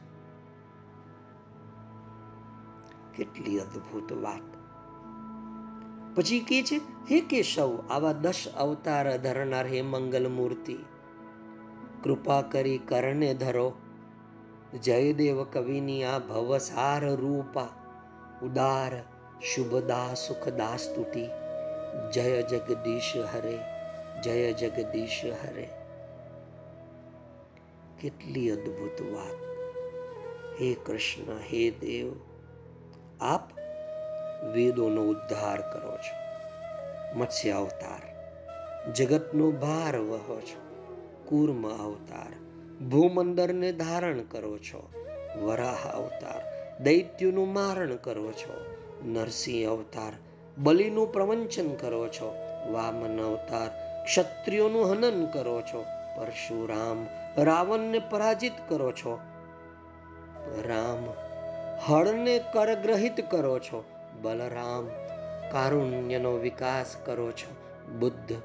[3.16, 4.56] કેટલી અદ્ભુત વાત.
[6.16, 10.76] પછી કે છે, હે કેશવ, આવા દશ અવતાર ધરનાર હે મંગલ મૂર્તિ
[12.02, 13.72] કૃપા કરી કરને ધરો.
[14.82, 17.68] જયદેવ કવિની આ ભવસાર રૂપા.
[18.42, 19.04] ઉદાર,
[19.40, 21.26] શુભદા સુખદા સ્તુતિ
[22.14, 23.58] જય જગદીશ હરે,
[24.22, 25.68] જય જગદીશ હરે.
[28.00, 29.36] કેટલી અદ્ભુત વાત.
[30.60, 32.25] હે કૃષ્ણ, હે દેવ.
[33.20, 33.58] આપ
[34.44, 36.26] વેદોનો ઉદ્ધાર કરો છો.
[37.18, 38.16] મત્સ્ય અવતાર,
[38.92, 40.66] જગતનો ભાર વહો છો.
[41.28, 42.32] કૂર્મ અવતાર,
[42.84, 44.90] ભૂમંદરને ધારણ કરો છો.
[45.40, 46.42] વરાહ અવતાર,
[46.82, 48.76] દૈત્યનું મારણ કરો છો.
[49.04, 50.12] નરસિંહ અવતાર,
[50.58, 52.34] બલિનું પ્રવંચન કરો છો.
[52.72, 53.68] વામન અવતાર,
[54.04, 55.84] ક્ષત્રિયોનું હનન કરો છો.
[56.16, 57.06] પરશુરામ,
[57.44, 59.18] રાવણને પરાજિત કરો છો.
[60.68, 61.25] રામ
[61.84, 63.84] હળને કરગ્રહિત કરો છો,
[64.22, 64.88] બલરામ.
[65.52, 67.56] કારુણ્યનો વિકાસ કરો છો,
[67.98, 68.36] બુદ્ધ.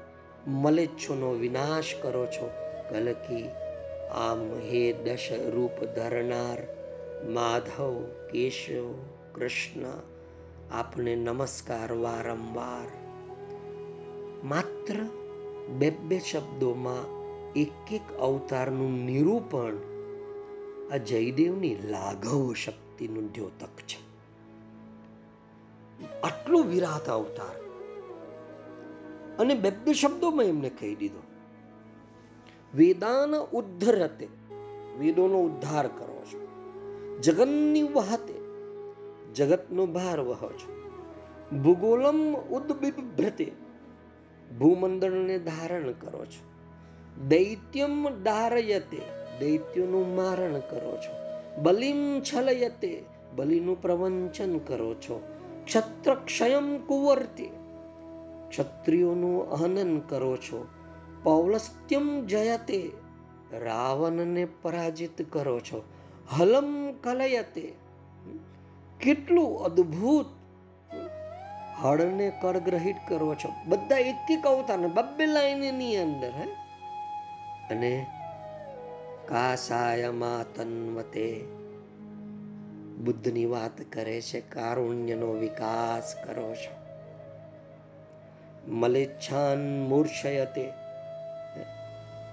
[0.46, 2.50] મલેચ્છોનો વિનાશ કરો છો,
[2.90, 3.48] કલકી.
[4.10, 6.58] આમ હે દશ રૂપ ધરનાર,
[7.28, 8.94] માધવ, કેશવ,
[9.34, 10.00] કૃષ્ણ.
[10.72, 12.88] આપને નમસ્કાર વારંવાર.
[14.44, 14.94] માત્ર
[15.68, 17.22] બે બે શબ્દોમાં
[17.52, 19.76] એક એક અવતારનું નિરૂપણ
[20.92, 22.54] આ જયદેવની લાઘવ
[23.02, 24.12] શક્તિનું દ્યોતક છે
[26.22, 27.60] આટલો વિરાટ અવતાર.
[29.38, 31.22] અને બે બે શબ્દોમાં એમને કહી દીધો.
[32.74, 34.28] વેદાન ઉદ્ધરતે.
[34.98, 36.48] વેદોનો ઉદ્ધાર કરો છો.
[37.20, 38.34] જગનની વહતે.
[39.34, 40.90] જગતનો ભાર વહો છો.
[41.58, 43.52] ભૂગોલમ ઉદ્બિભ્રતે.
[44.58, 46.50] ભૂમંડળને ધારણ કરો છો.
[47.28, 49.00] દૈત્યમ ધારયતે.
[49.40, 51.21] દૈત્યોનું મારણ કરો છો.
[51.58, 53.04] બલિમ છલયતે,
[53.36, 55.38] બલિનું પ્રવંચન કરો છો.
[55.64, 57.50] ક્ષત્ર ક્ષયમ કુવર્તે,
[58.48, 60.66] ક્ષત્રિયોનું અહનન કરો છો.
[61.22, 62.90] પૌલસ્ત્યમ જયતે,
[63.64, 65.82] રાવણને પરાજિત કરો છો.
[66.30, 67.72] હલમ કલયતે,
[69.00, 70.26] કેટલું અદ્ભુત
[71.82, 73.52] હળને કરગ્રહિત કરો છો.
[73.66, 76.50] બધા એક એક અવતારને, બબ્બે લાઈનની અંદર, હે?
[77.74, 78.06] અને
[79.32, 81.44] કાસાયમાં તન્વતે
[83.04, 86.82] બુદ્ધની વાત કરે છે, કારુણ્યનો વિકાસ કરો છો.
[88.72, 90.72] મલેચ્છાન મૂર્છયતે.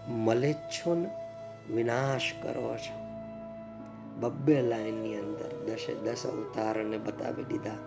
[0.07, 1.05] મલેચ્છોન
[1.73, 2.99] વિનાશ કરો છો.
[4.19, 7.77] બબ્બે લાઈનની અંદર દશે દસ અવતારને બતાવી દીધા.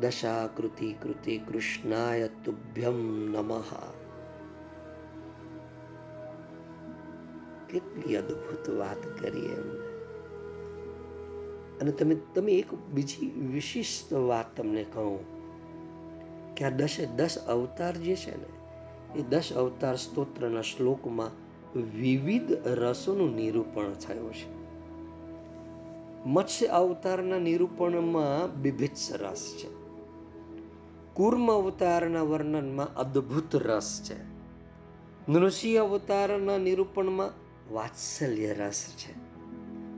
[0.00, 2.96] દશાકૃતિ કૃતિ કૃષ્ણાય તુભ્યમ
[3.32, 3.93] નમઃ.
[7.74, 9.94] કેટલી અદ્ભુત વાત કરી એમને
[11.74, 15.34] અને તમે તમે એક બીજી વિશિષ્ટ વાત તમને કહું
[16.54, 18.46] કે આ દસે, દસ અવતાર જે છે ને,
[19.18, 21.30] એ દસ અવતાર સ્તોત્રના શ્લોકમાં
[21.78, 24.64] વિવિધ રસોનું નિરૂપણ થયું છે.
[26.28, 29.68] મત્સ્ય અવતારના નિરૂપણમાં બિભિત્સ રસ છે.
[31.14, 34.34] કુર્મ અવતારના વર્ણનમાં અદ્ભુત રસ છે.
[35.32, 39.14] નૃષિ અવતારના નિરૂપણમાં વાત્સલ્ય રસ છે.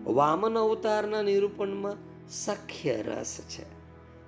[0.04, 1.96] વામન અવતારના નિરૂપણમાં
[2.28, 3.64] સખ્ય રસ છે.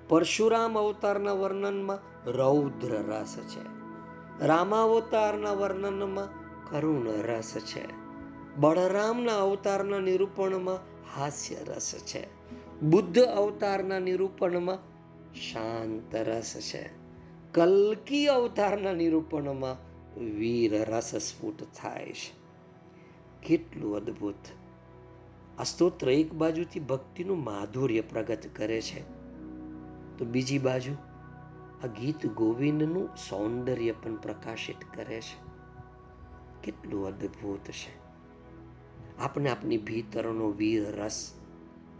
[0.09, 3.78] પરશુરામ અવતારના વર્ણનમાં રૌદ્ર રસ છે.
[4.47, 6.26] રામાવતારના વર્ણનમાં
[6.70, 7.84] કરુણ રસ છે.
[8.57, 10.78] બળરામના અવતારના નિરૂપણમાં
[11.16, 12.26] હાસ્ય રસ છે.
[12.80, 14.78] બુદ્ધ અવતારના નિરૂપણમાં
[15.34, 16.91] શાંત રસ છે.
[17.53, 19.76] કલ્કી અવતારના નિરૂપણમાં
[20.20, 22.38] વીર રસ સ્ફુટ થાય છે.
[23.43, 24.34] કેટલું અદ્ભુત.
[25.59, 29.01] આ સ્તોત્ર એક બાજુથી ભક્તિનું માધુર્ય પ્રગટ કરે છે.
[30.18, 30.93] તો બીજી બાજુ,
[31.84, 35.49] આ ગીત ગોવિંદનું સૌંદર્ય પણ પ્રકાશિત કરે છે.
[36.62, 38.09] કેટલું અદ્ભુત છે.
[39.18, 41.34] આપણે આપની ભીતરનો વીર રસ,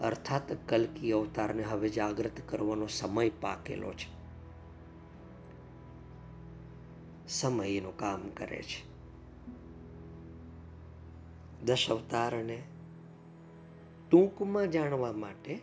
[0.01, 4.19] અર્થાત કલકી અવતારને હવે જાગૃત કરવાનો સમય પાકેલો છે.
[7.29, 8.88] સમય એનું કામ કરે છે.
[11.65, 12.63] દશ અવતારને
[14.11, 15.59] ટૂંકમાં જાણવા માટે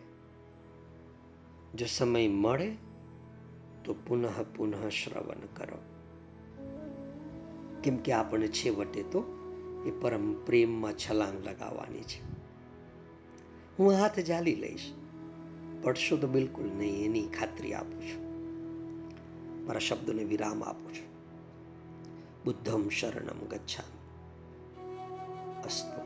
[1.74, 2.76] જો સમય મળે
[3.84, 5.78] તો પુનઃ પુનઃ શ્રવણ કરો.
[7.82, 9.24] કેમ કે આપણે છેવટે તો
[9.86, 12.22] એ પરમ પ્રેમમાં છલાંગ લગાવવાની છે.
[13.78, 14.92] હું હાથ જાલી લઈશ.
[15.82, 18.26] પડશો તો બિલકુલ નહીં, એની ખાતરી આપું છું.
[19.66, 21.06] મારા શબ્દોને વિરામ આપું છું.
[22.44, 23.95] બુદ્ધમ શરણમ ગચ્છામી.
[25.68, 26.05] 私と。